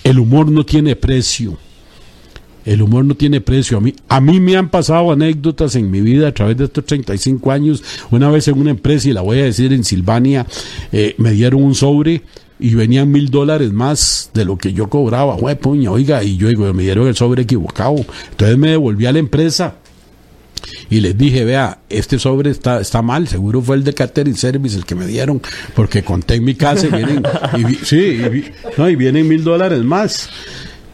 [0.04, 1.56] el humor no tiene precio.
[2.64, 3.78] El humor no tiene precio.
[3.78, 6.86] A mí, a mí me han pasado anécdotas en mi vida a través de estos
[6.86, 7.82] 35 años.
[8.10, 10.46] Una vez en una empresa, y la voy a decir en Silvania,
[10.92, 12.22] eh, me dieron un sobre
[12.60, 15.34] y venían mil dólares más de lo que yo cobraba.
[15.34, 17.96] Jue, puña, oiga, y yo digo, me dieron el sobre equivocado.
[18.30, 19.78] Entonces me devolví a la empresa
[20.90, 24.76] y les dije, vea, este sobre está, está mal, seguro fue el de Catering Service
[24.76, 25.40] el que me dieron,
[25.74, 27.22] porque conté en mi casa y vienen,
[27.56, 28.44] y vi- sí, y, vi-
[28.76, 30.28] no, y vienen mil dólares más.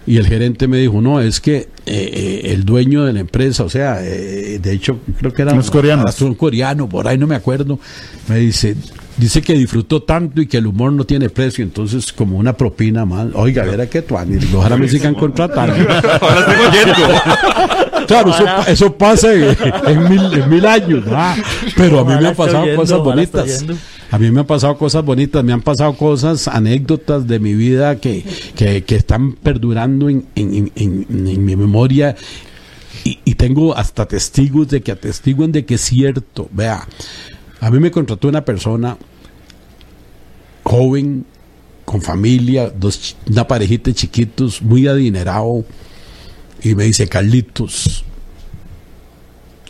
[0.06, 3.62] Y el gerente me dijo, no, es que eh, eh, el dueño de la empresa,
[3.64, 6.18] o sea, eh, de hecho, creo que era Los coreanos.
[6.22, 7.78] un coreano, por ahí no me acuerdo,
[8.26, 8.74] me dice,
[9.18, 13.04] dice que disfrutó tanto y que el humor no tiene precio, entonces como una propina
[13.04, 13.26] más.
[13.34, 14.14] Oiga, verá que tú,
[14.54, 15.74] ojalá me sigan contratando.
[16.22, 16.94] Ahora estoy oyendo.
[18.08, 19.56] Claro, eso, eso pasa en,
[19.86, 21.36] en mil, en mil años, ¿verdad?
[21.76, 23.62] Pero a mí me han pasado cosas bonitas.
[24.10, 27.96] A mí me han pasado cosas bonitas, me han pasado cosas, anécdotas de mi vida
[27.96, 28.24] que,
[28.56, 32.16] que, que están perdurando en, en, en- en mi memoria
[33.04, 36.48] y, y tengo hasta testigos de que atestiguan de que es cierto.
[36.52, 36.86] Vea,
[37.60, 38.96] a mí me contrató una persona
[40.64, 41.24] joven,
[41.84, 45.64] con familia, dos, una parejita de chiquitos, muy adinerado,
[46.62, 48.04] y me dice, Carlitos,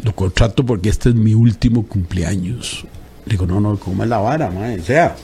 [0.03, 2.85] lo contrato porque este es mi último cumpleaños.
[3.27, 4.81] Le digo, no, no, ¿cómo es la vara, mae?
[4.81, 5.17] O sea,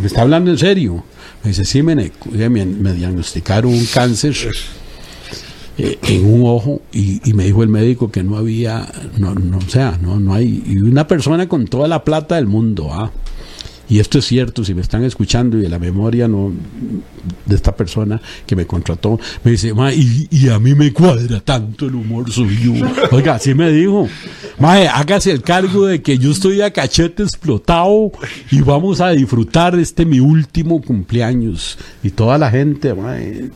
[0.00, 1.04] me está hablando en serio.
[1.42, 4.34] Me dice, sí, me, me, diagnosticaron un cáncer
[5.76, 8.88] eh, en un ojo y, y me dijo el médico que no había,
[9.18, 12.46] no, no, o sea, no, no hay, y una persona con toda la plata del
[12.46, 13.10] mundo, ah.
[13.88, 16.52] Y esto es cierto, si me están escuchando y de la memoria no
[17.44, 21.40] de esta persona que me contrató, me dice, ma, y, y a mí me cuadra
[21.40, 22.72] tanto el humor suyo.
[23.12, 24.08] Oiga, así me dijo,
[24.58, 28.12] mae, hágase el cargo de que yo estoy a cachete explotado
[28.50, 31.78] y vamos a disfrutar este mi último cumpleaños.
[32.02, 33.50] Y toda la gente, mae,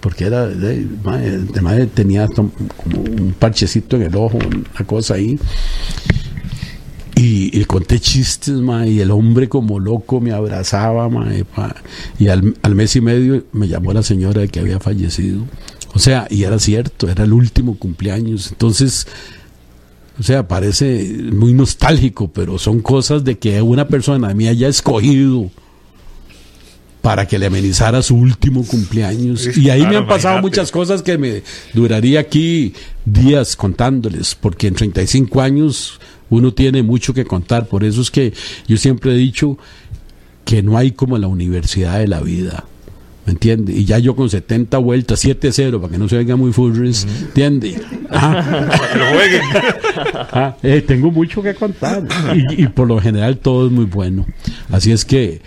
[0.00, 2.50] porque era, de, mae, de mae tenía como
[2.94, 5.38] un parchecito en el ojo, una cosa ahí.
[7.22, 11.28] Y, conté chistes, ma, y el hombre como loco me abrazaba, ma,
[12.18, 15.42] y, al, mes y medio me llamó la señora que había fallecido.
[15.92, 18.50] O sea, y era cierto, era el último cumpleaños.
[18.52, 19.06] Entonces,
[20.18, 25.50] o sea, parece muy nostálgico, pero son cosas de que una persona me haya escogido
[27.02, 29.42] para que le amenizara su último cumpleaños.
[29.42, 30.42] Sí, y ahí me han pasado imagínate.
[30.42, 31.42] muchas cosas que me
[31.72, 32.74] duraría aquí
[33.04, 37.66] días contándoles, porque en 35 años uno tiene mucho que contar.
[37.66, 38.32] Por eso es que
[38.66, 39.58] yo siempre he dicho
[40.44, 42.64] que no hay como la universidad de la vida.
[43.26, 43.72] ¿Me entiende?
[43.72, 47.80] Y ya yo con 70 vueltas, 7-0, para que no se oiga muy furries, ¿entiende?
[48.10, 49.42] Jueguen.
[50.32, 54.24] Ah, eh, tengo mucho que contar y, y por lo general todo es muy bueno.
[54.70, 55.40] Así es que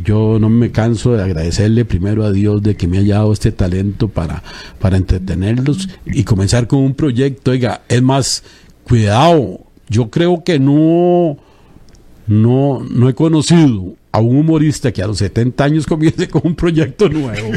[0.00, 3.52] yo no me canso de agradecerle primero a Dios de que me haya dado este
[3.52, 4.42] talento para,
[4.78, 7.50] para entretenerlos y comenzar con un proyecto.
[7.50, 8.42] Oiga, es más,
[8.84, 11.36] cuidado, yo creo que no,
[12.26, 16.54] no, no he conocido a un humorista que a los 70 años comience con un
[16.54, 17.48] proyecto nuevo.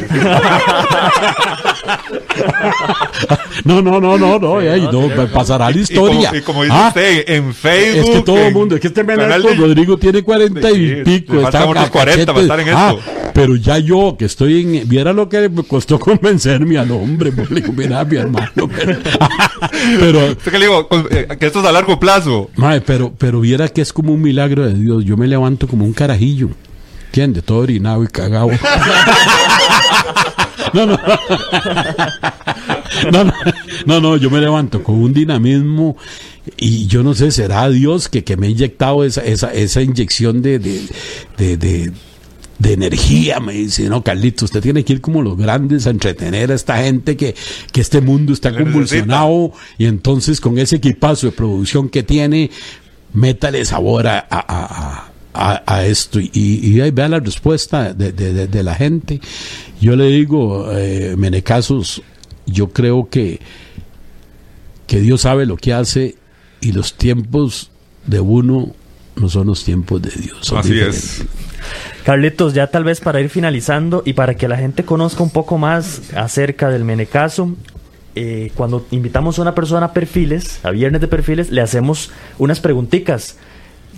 [3.66, 6.32] no, no, no, no, no, ey, no, pasará la historia.
[6.34, 8.10] Y como, y como dice Ah, usted, en Facebook.
[8.10, 11.42] es que todo el mundo, es que este de- Rodrigo tiene 40 y Sí, pico.
[11.42, 13.12] está a 40 para estar en Ah, esto.
[13.34, 14.88] pero ya yo, que estoy en.
[14.88, 17.32] Viera lo que me costó convencerme al hombre.
[17.32, 18.52] pues, le digo, mira, mi hermano.
[18.76, 18.98] Pero,
[20.00, 22.50] pero, Usted que le digo, eh, que esto es a largo plazo.
[22.56, 25.06] mae, pero, pero viera que es como un milagro de Dios.
[25.06, 26.45] Yo me levanto como un carajillo.
[27.16, 27.46] ¿Entiendes?
[27.46, 28.50] Todo orinado y cagado.
[30.74, 31.00] No, no.
[33.14, 33.34] No, no,
[33.86, 35.96] no, no, yo me levanto con un dinamismo
[36.58, 40.42] y yo no sé, será Dios que, que me ha inyectado esa, esa, esa inyección
[40.42, 40.82] de, de,
[41.38, 41.92] de, de-
[42.58, 46.52] de energía, me dice, no, Carlito, usted tiene que ir como los grandes a entretener
[46.52, 47.36] a esta gente que,
[47.74, 52.50] que este mundo está Le convulsionado y entonces con ese equipazo de producción que tiene,
[53.14, 58.12] métale sabor a, a- a- a- a esto y, y ahí vea la respuesta de,
[58.12, 59.20] de- de- de la gente.
[59.82, 62.02] Yo le digo, eh, Menecasos,
[62.46, 63.40] yo creo que,
[64.88, 66.16] que Dios sabe lo que hace
[66.62, 67.72] y los tiempos
[68.06, 68.74] de uno
[69.16, 70.52] no son los tiempos de Dios.
[70.54, 71.20] Así diferentes.
[71.22, 71.26] es.
[72.04, 75.58] Carlitos, ya tal vez para ir finalizando y para que la gente conozca un poco
[75.58, 77.56] más acerca del Menecaso,
[78.14, 82.60] eh, cuando invitamos a una persona a perfiles, a viernes de perfiles, le hacemos unas
[82.60, 83.38] preguntitas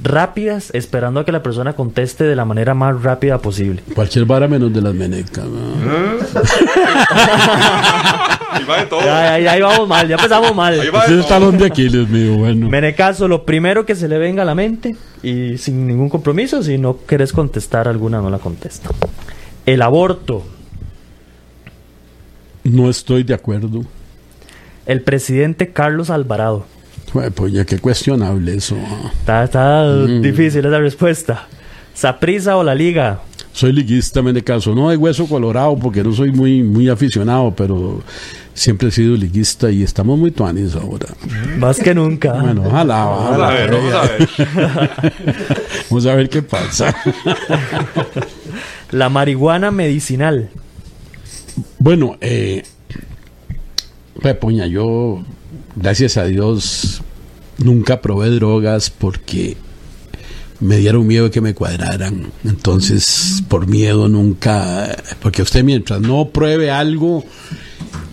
[0.02, 3.82] rápidas, esperando a que la persona conteste de la manera más rápida posible.
[3.96, 5.46] Cualquier vara menos de las menecas.
[5.46, 5.60] ¿no?
[8.52, 9.02] Ahí va de todo.
[9.02, 10.96] Ya, ya, ya, ahí vamos mal, ya empezamos Ahí mal.
[10.96, 12.70] va Ese es talón de Aquiles mío, bueno.
[12.70, 16.78] Menecaso, lo primero que se le venga a la mente y sin ningún compromiso, si
[16.78, 18.90] no quieres contestar alguna, no la contesta.
[19.66, 20.46] El aborto.
[22.64, 23.84] No estoy de acuerdo.
[24.86, 26.66] El presidente Carlos Alvarado.
[27.36, 28.76] Pues ya qué cuestionable eso.
[29.20, 30.22] Está, está Mm.
[30.22, 31.48] difícil esa respuesta.
[31.94, 33.22] ¿Saprisa o la liga?
[33.54, 34.76] Soy liguista, me de caso.
[34.76, 38.04] No de hueso colorado porque no soy muy, muy aficionado, pero
[38.54, 41.08] siempre he sido liguista y estamos muy tuanis ahora.
[41.58, 42.34] Más que nunca.
[42.34, 43.50] Bueno, ojalá, Vamos a ojalá.
[43.50, 45.14] ver, vamos a ver.
[45.90, 46.94] Vamos a ver qué pasa.
[48.92, 50.50] La marihuana medicinal.
[51.80, 52.64] Bueno, eh,
[54.22, 55.24] Pepoña, yo,
[55.80, 57.02] gracias a Dios,
[57.58, 59.58] nunca probé drogas porque
[60.60, 62.32] me dieron miedo de que me cuadraran.
[62.44, 67.24] Entonces, por miedo nunca, porque usted mientras no pruebe algo,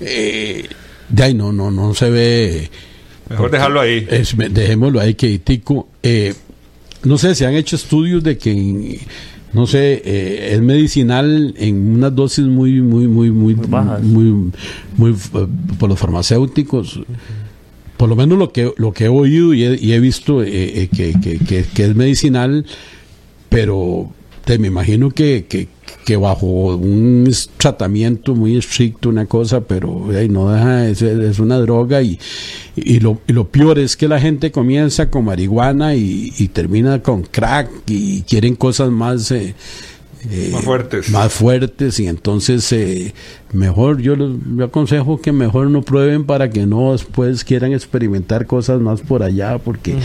[0.01, 0.69] eh,
[1.09, 2.71] de ahí no, no, no se ve.
[3.31, 4.07] Mejor dejarlo ahí.
[4.11, 5.89] Es- dejémoslo ahí que tico.
[6.03, 6.35] Eh,
[7.05, 9.01] no sé, se han hecho estudios de que,
[9.55, 14.03] no sé, eh, es medicinal en unas dosis muy, muy, muy, muy, Muy bajas.
[14.03, 14.51] muy,
[14.97, 15.47] muy, eh,
[15.79, 17.01] por los farmacéuticos.
[17.97, 20.83] Por lo menos lo que, lo que he oído y he, y he visto eh,
[20.83, 22.67] eh, que, que- es medicinal,
[23.49, 24.11] pero
[24.45, 30.51] te, me imagino que, que, bajo un tratamiento muy estricto, una cosa, pero eh, no
[30.51, 32.19] deja, es, es una droga y,
[32.77, 37.01] y, lo, y lo peor es que la gente comienza con marihuana y, y termina
[37.03, 39.33] con crack y quieren cosas más...
[40.31, 41.11] eh, Más fuertes.
[41.11, 43.13] más fuertes y entonces eh,
[43.53, 48.47] mejor yo les yo aconsejo que mejor no prueben para que no después quieran experimentar
[48.47, 49.97] cosas más por allá porque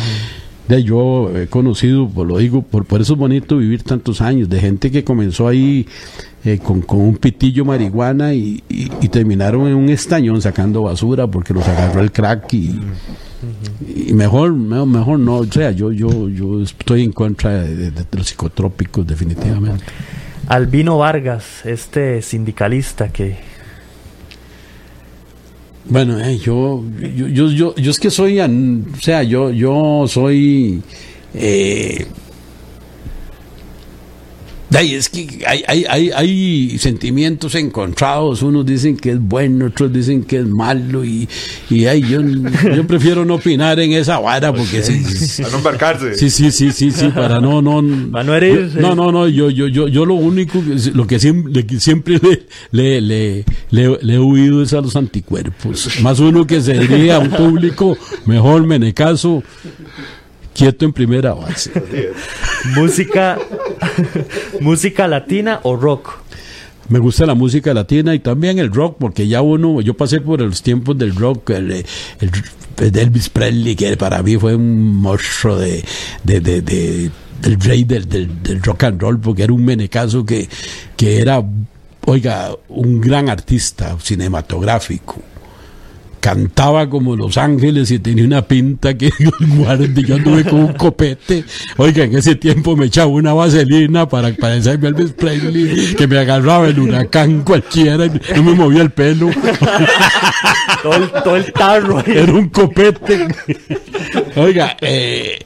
[0.68, 4.50] de yo he conocido por lo digo por, por eso es bonito vivir tantos años
[4.50, 5.88] de gente que comenzó ahí
[6.46, 11.28] eh, con, con un pitillo marihuana y, y- y terminaron en un estañón sacando basura
[11.28, 12.80] porque los agarró el crack y,
[14.08, 15.38] y mejor me- mejor no.
[15.38, 19.84] O sea yo yo yo estoy en contra de, de- de los psicotrópicos definitivamente.
[20.48, 23.38] Albino Vargas, este sindicalista que
[25.86, 26.84] Bueno, eh, yo,
[27.16, 28.48] yo, yo, yo, yo es que soy, o
[29.02, 30.82] sea, yo, yo soy,
[31.34, 32.06] eh,
[34.76, 39.92] ay, es que hay, hay, hay, hay sentimientos encontrados, unos dicen que es bueno, otros
[39.92, 41.28] dicen que es malo y,
[41.70, 45.58] y ay, yo, yo prefiero no opinar en esa vara porque sí, sí, A no
[45.58, 46.16] embarcarse.
[46.16, 48.80] Sí, sí, sí, sí, sí, para no, no, Para no herirse.
[48.80, 52.20] No, no, no, yo, yo, yo, yo lo único, que- lo que siempre, siempre
[52.72, 56.00] le, le, le, le- le he huido es a los anticuerpos.
[56.02, 59.44] Más uno que se diría a un público, mejor me ne caso,
[60.60, 61.72] quieto en primera base.
[62.76, 63.38] música
[64.62, 66.10] música latina o rock.
[66.90, 70.42] Me gusta la música latina y también el rock, porque ya uno, yo pasé por
[70.42, 71.86] los tiempos del rock, el, el-
[72.78, 75.84] el Elvis Presley, que para mí fue un monstruo de,
[76.24, 80.26] de, de- de- del rey del, del- del rock and roll, porque era un menecazo
[80.26, 80.50] que,
[80.98, 81.44] que era,
[82.06, 85.22] oiga, un gran artista cinematográfico.
[86.20, 89.10] Cantaba como Los Ángeles y tenía una pinta que
[89.40, 91.44] guarde, yo anduve con un copete.
[91.78, 96.18] Oiga, en ese tiempo me echaba una vaselina para parecerme a Elvis Presley, que me
[96.18, 99.30] agarraba el huracán cualquiera y no me movía el pelo.
[100.84, 102.04] Todo el, todo el tarro.
[102.06, 103.28] Era un copete.
[104.38, 105.40] Oiga, eh,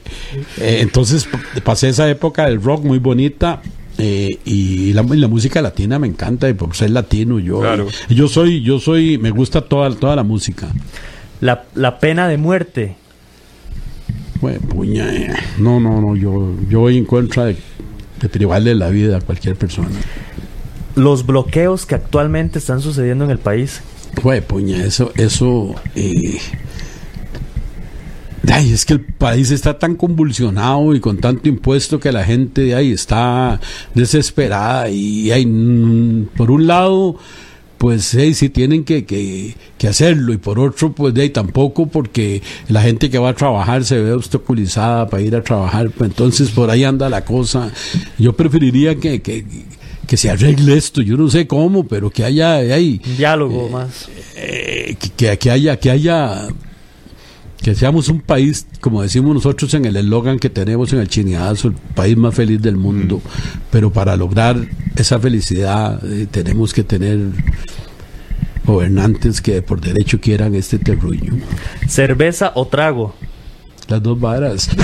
[0.58, 1.28] eh, entonces
[1.64, 3.60] pasé esa época del rock muy bonita.
[3.98, 7.86] Eh, y la, y la música latina me encanta y por ser latino yo Claro.
[8.08, 10.68] yo soy yo soy me gusta toda toda la música
[11.40, 12.96] La, la pena de muerte.
[14.40, 15.32] Jue puña, eh.
[15.58, 17.56] no no no yo yo voy en contra de,
[18.20, 19.90] de privarle la vida a cualquier persona
[20.96, 23.80] Los bloqueos que actualmente están sucediendo en el país.
[24.22, 26.38] Jue, puña, eso, eso, eh,
[28.52, 32.62] ay, es que el país está tan convulsionado y con tanto impuesto que la gente
[32.62, 33.60] de ahí está
[33.94, 37.16] desesperada y hay, mm, por un lado,
[37.78, 41.86] pues hey, sí tienen que, que, que hacerlo y por otro, pues de ahí tampoco
[41.86, 46.10] porque la gente que va a trabajar se ve obstaculizada para ir a trabajar, pues
[46.10, 47.70] entonces por ahí anda la cosa.
[48.18, 49.44] Yo preferiría que, que,
[50.06, 54.08] que se arregle esto, yo no sé cómo, pero que haya, hay, diálogo más.
[54.36, 56.46] eh, que- que haya que haya
[57.62, 61.68] que seamos un país como decimos nosotros en el eslogan que tenemos en el chineazo
[61.68, 63.20] el país más feliz del mundo.
[63.70, 64.56] Pero para lograr
[64.96, 67.18] esa felicidad eh, tenemos que tener
[68.66, 71.34] gobernantes que por derecho quieran este terruño.
[71.88, 73.14] Cerveza o trago.
[73.88, 74.70] las dos varas.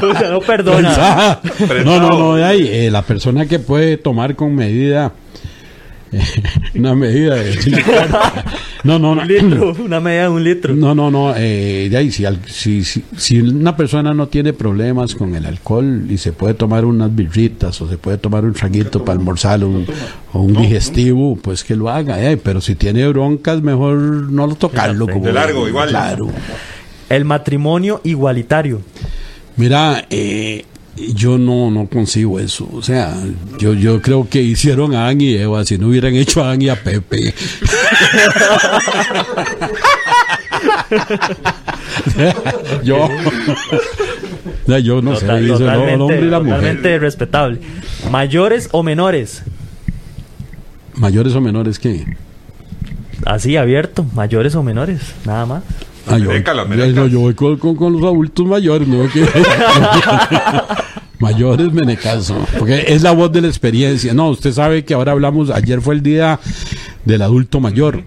[0.00, 1.40] No perdona.
[1.84, 2.68] no no no de ahí.
[2.70, 5.12] Eh, la persona que puede tomar con medida
[6.74, 7.56] una medida de...
[8.84, 9.22] no, no, no.
[9.22, 10.74] Un litro, una medida de un litro.
[10.74, 11.34] No, no, no.
[11.36, 15.44] Eh, de ahí, si, al- si, si, si una persona no tiene problemas con el
[15.46, 19.64] alcohol y se puede tomar unas birritas o se puede tomar un traguito para almorzar
[19.64, 19.86] un-
[20.32, 22.22] o un digestivo, pues que lo haga.
[22.30, 25.06] eh, Pero si tiene broncas, mejor no lo tocarlo.
[25.06, 25.88] De como- largo, igual.
[25.90, 26.28] Claro.
[27.08, 28.80] El matrimonio igualitario.
[29.56, 30.64] Mira, eh,
[31.14, 32.68] yo no, no consigo eso.
[32.72, 33.14] O sea,
[33.58, 36.62] yo, yo creo que hicieron a Adán y Eva si no hubieran hecho a Adán
[36.62, 37.32] y a Pepe.
[42.84, 43.08] yo,
[44.82, 46.54] yo no Total- sé, hizo el hombre y la mujer.
[46.56, 47.60] totalmente respetable.
[48.10, 49.42] Mayores o menores.
[50.94, 52.04] Mayores o menores que.
[53.24, 54.04] Así, abierto.
[54.14, 55.00] Mayores o menores.
[55.24, 55.62] Nada más.
[56.10, 56.30] Ah, yo,
[56.64, 56.94] yo- merecas.
[56.94, 59.08] no, yo voy con, con- con los adultos mayores, ¿no?
[59.08, 59.26] Que-
[61.18, 62.36] mayores me caso.
[62.58, 64.14] Porque es la voz de la experiencia.
[64.14, 66.38] No, usted sabe que ahora hablamos, ayer fue el día
[67.04, 68.04] del adulto mayor.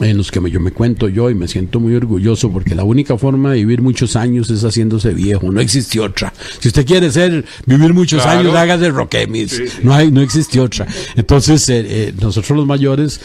[0.00, 2.84] En los que me- yo me cuento yo y me siento muy orgulloso porque la
[2.84, 6.32] única forma de vivir muchos años es haciéndose viejo, no existe otra.
[6.60, 8.40] Si usted quiere ser vivir muchos Claro.
[8.40, 9.50] años, hágase roquemis.
[9.50, 9.78] Sí, sí.
[9.82, 10.86] No hay, no existe otra.
[11.16, 13.20] Entonces, eh, eh, nosotros los mayores,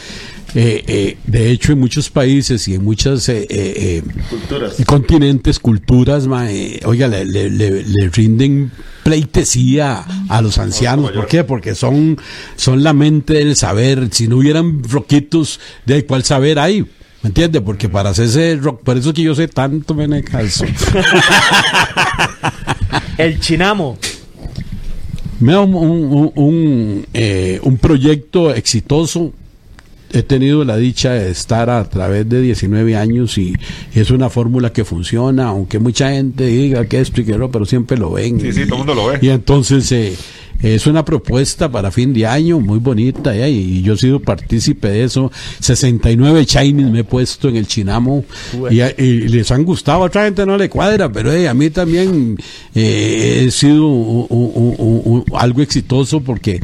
[0.56, 4.02] eh, eh, de hecho, en muchos países y en muchas eh, eh,
[4.78, 6.48] eh, continentes, culturas, ma,
[6.86, 8.70] oiga, le, le- le- le rinden
[9.04, 11.12] pleitesía a los ancianos.
[11.12, 11.44] ¿Por qué?
[11.44, 12.18] Porque son,
[12.56, 14.08] son la mente del saber.
[14.10, 16.82] Si no hubieran roquitos, ¿de cuál saber hay?
[17.22, 17.60] ¿Me entiende?
[17.60, 20.64] Porque para hacerse rock, por eso es que yo sé tanto, me calzo.
[23.18, 23.96] El chinamo.
[25.40, 29.32] Me da un, un- un- un, eh, un proyecto exitoso.
[30.16, 33.52] He tenido la dicha de estar a través de 19 años y,
[33.94, 37.50] y es una fórmula que funciona, aunque mucha gente diga que esto y que no,
[37.50, 38.40] pero siempre lo ven.
[38.40, 39.18] Sí, sí, todo el mundo lo ve.
[39.22, 40.14] Y entonces eh,
[40.62, 44.86] es una propuesta para fin de año muy bonita eh, y yo he sido partícipe
[44.88, 45.32] de eso.
[45.58, 48.24] 69 Chinese me he puesto en el Chinamo
[48.70, 50.02] y, a- y les han gustado.
[50.04, 52.38] A otra gente no le cuadra, pero eh, a mí también
[52.74, 53.84] eh, he sido
[55.34, 56.60] algo exitoso porque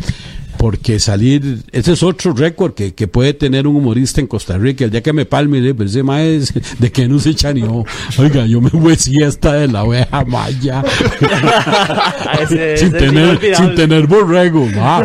[0.60, 4.84] porque salir, ese es otro récord que, que puede tener un humorista en Costa Rica.
[4.84, 7.82] El día que me palme, le pero ese mae es de que no se chaneó.
[8.18, 10.82] Oiga, yo me voy siesta de la oveja maya.
[12.42, 14.66] Ese- sin, ese tener, sin tener borrego.
[14.66, 15.02] ma.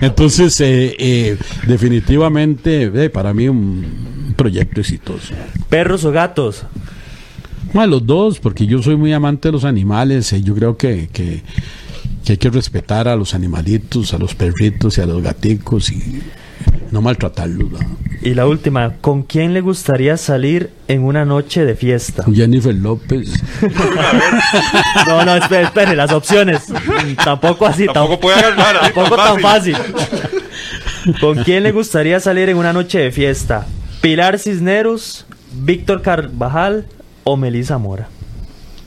[0.00, 1.36] Entonces, eh, eh,
[1.66, 5.34] definitivamente, eh, para mí un proyecto exitoso.
[5.68, 6.62] Perros o gatos.
[7.72, 10.32] Ma, los dos, porque yo soy muy amante de los animales.
[10.32, 11.42] eh, yo creo que, que,
[12.24, 16.22] que hay que respetar a los animalitos, a los perritos y a los gaticos y
[16.90, 17.70] no maltratarlos.
[17.72, 17.78] ¿no?
[18.22, 22.24] Y la última, ¿con quién le gustaría salir en una noche de fiesta?
[22.32, 23.28] Jennifer López.
[25.06, 26.62] No, no, espere, espere, las opciones.
[27.24, 29.76] Tampoco así, Tampoco tam- puede agarrar tampoco tan tan fácil.
[31.20, 33.66] ¿Con quién le gustaría salir en una noche de fiesta?
[34.00, 36.86] ¿Pilar Cisneros, Víctor Carvajal
[37.24, 38.08] o Melissa Mora?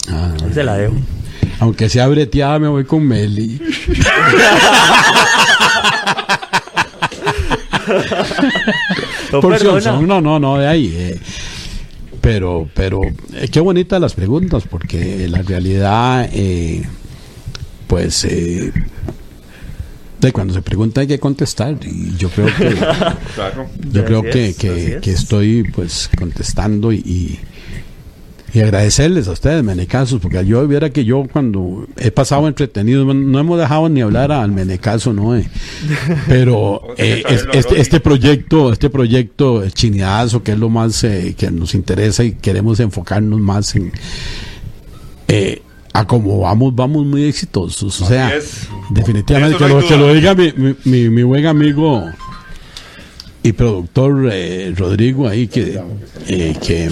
[0.09, 0.93] Ah, Ahí se la dejo.
[1.59, 3.59] Aunque sea breteada, me voy con Meli.
[9.31, 10.93] Por son, no, no, no, de ahí.
[10.95, 11.19] eh.
[12.21, 16.83] Pero, pero, eh, qué bonitas las preguntas, porque la realidad, eh,
[17.87, 18.71] pues, eh,
[20.21, 21.77] de cuando se pregunta hay que contestar.
[21.83, 22.69] Y yo creo que,
[23.35, 23.67] Claro.
[23.91, 25.01] yo creo que, es, que, así es.
[25.01, 27.39] que estoy, pues, contestando y, y,
[28.55, 33.39] y agradecerles a ustedes, Menecasos, porque yo viera que yo cuando he pasado entretenido, no
[33.39, 35.35] hemos dejado ni hablar al Menecaso, ¿no?
[35.35, 35.45] Eh,
[36.27, 41.35] Pero eh, es- este, este proyecto, este proyecto el chineazo, que es lo más eh,
[41.37, 43.91] que nos interesa y queremos enfocarnos más en
[45.27, 45.61] eh,
[45.93, 48.01] a cómo vamos, vamos muy exitosos.
[48.01, 48.31] O sea,
[48.89, 50.35] definitivamente De que lo, que diga
[50.85, 52.05] mi, mi, buen amigo
[53.43, 54.31] y productor
[54.77, 55.79] Rodrigo ahí que,
[56.27, 56.89] que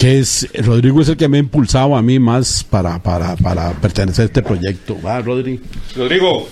[0.00, 3.72] que es Rodrigo es el que me ha impulsado a mí más para, para, para
[3.72, 4.96] pertenecer a este proyecto.
[5.04, 5.62] Va, Rodrigo.
[5.94, 6.48] Rodrigo.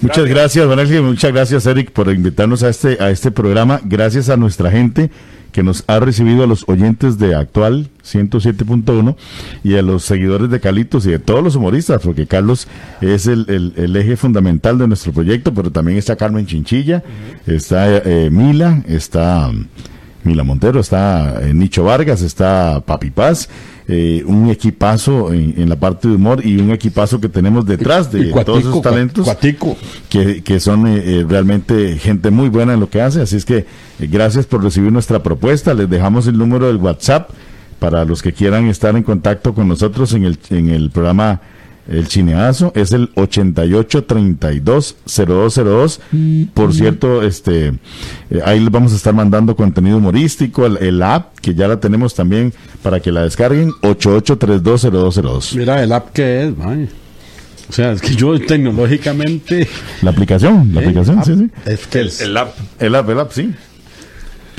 [0.00, 3.80] Muchas gracias, Ángel, muchas gracias, Eric, por invitarnos a este, a este programa.
[3.84, 5.10] Gracias a nuestra gente
[5.52, 9.16] que nos ha recibido, a los oyentes de Actual 107.1
[9.64, 12.66] y a los seguidores de Calitos y de todos los humoristas, porque Carlos
[13.00, 17.02] es el, el- el eje fundamental de nuestro proyecto, pero también está Carmen Chinchilla,
[17.46, 19.66] está eh, Mila, está um,
[20.24, 23.48] Mila Montero, está eh, Nicho Vargas, está Papi Paz.
[23.88, 28.12] eh, un equipazo en, en la parte de humor y un equipazo que tenemos detrás
[28.12, 29.76] de Cuatico, todos esos talentos Cuatico.
[30.08, 33.22] que, que son eh, eh, realmente gente muy buena en lo que hace.
[33.22, 33.66] Así es que eh,
[34.10, 35.74] gracias por recibir nuestra propuesta.
[35.74, 37.30] Les dejamos el número del WhatsApp
[37.80, 41.40] para los que quieran estar en contacto con nosotros en el, en el programa
[41.90, 45.98] el chineazo es el 88320202.
[46.54, 47.68] Por cierto, este
[48.30, 51.78] eh, ahí les vamos a estar mandando contenido humorístico, el, el app que ya la
[51.80, 55.56] tenemos también para que la descarguen 88320202.
[55.56, 56.88] Mira, el app que es, mae.
[57.68, 59.68] O sea, es que yo tecnológicamente.
[60.02, 60.84] La aplicación, la ¿eh?
[60.84, 61.50] aplicación, App, sí, sí.
[61.66, 62.52] Es que es- El app.
[62.80, 63.54] El app, el app, sí.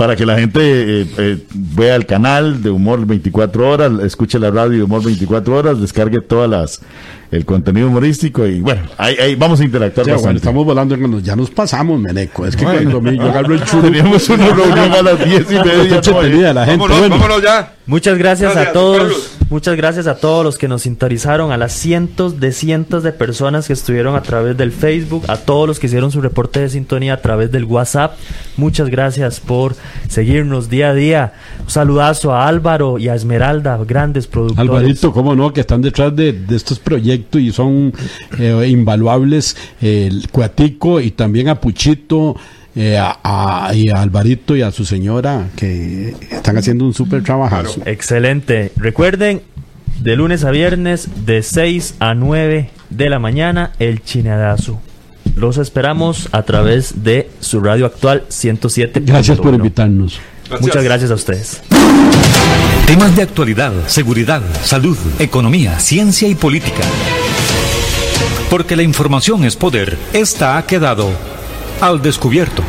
[0.01, 4.49] Para que la gente eh, eh, vea el canal de Humor 24 horas, escuche la
[4.49, 6.81] radio de Humor 24 horas, descargue todas las
[7.29, 10.37] el contenido humorístico y bueno, ahí, ahí vamos a interactuar sea, bueno, bastante.
[10.39, 12.47] estamos volando, cuando ya nos pasamos, Meneco.
[12.47, 13.83] Es que cuando me- yo agarro el churro.
[13.83, 15.63] Teníamos una reunión a las 10 y media.
[15.75, 15.95] ¿no?
[15.95, 16.77] entretenida la gente.
[16.79, 17.15] Vámonos, bueno.
[17.19, 17.73] vámonos ya.
[17.85, 18.97] Muchas gracias, Gracias, a todos.
[18.97, 19.31] Carlos.
[19.51, 23.67] Muchas gracias a todos los que nos sintonizaron, a las cientos de cientos de personas
[23.67, 27.15] que estuvieron a través del Facebook, a todos los que hicieron su reporte de sintonía
[27.15, 28.17] a través del WhatsApp.
[28.55, 29.75] Muchas gracias por
[30.07, 31.33] seguirnos día a día.
[31.63, 34.69] Un saludazo a Álvaro y a Esmeralda, grandes productores.
[34.69, 37.91] Alvarito, cómo no, que están detrás de, estos proyectos y son
[38.39, 39.57] eh, invaluables.
[39.81, 42.37] el Cuatico y también a Puchito.
[42.75, 43.19] Eh, a,
[43.67, 47.81] a- y a Alvarito y a su señora que están haciendo un súper trabajazo.
[47.85, 48.71] Excelente.
[48.77, 49.41] Recuerden,
[50.01, 54.79] de lunes a viernes, de 6 a 9 de la mañana, el chineadazo.
[55.35, 59.01] Los esperamos a través de su radio actual 107.
[59.05, 60.19] Gracias por invitarnos.
[60.59, 61.61] Muchas gracias a ustedes.
[62.85, 66.83] Temas de actualidad, seguridad, salud, economía, ciencia y política.
[68.49, 71.09] Porque la información es poder, esta ha quedado
[71.81, 72.63] al descubierto.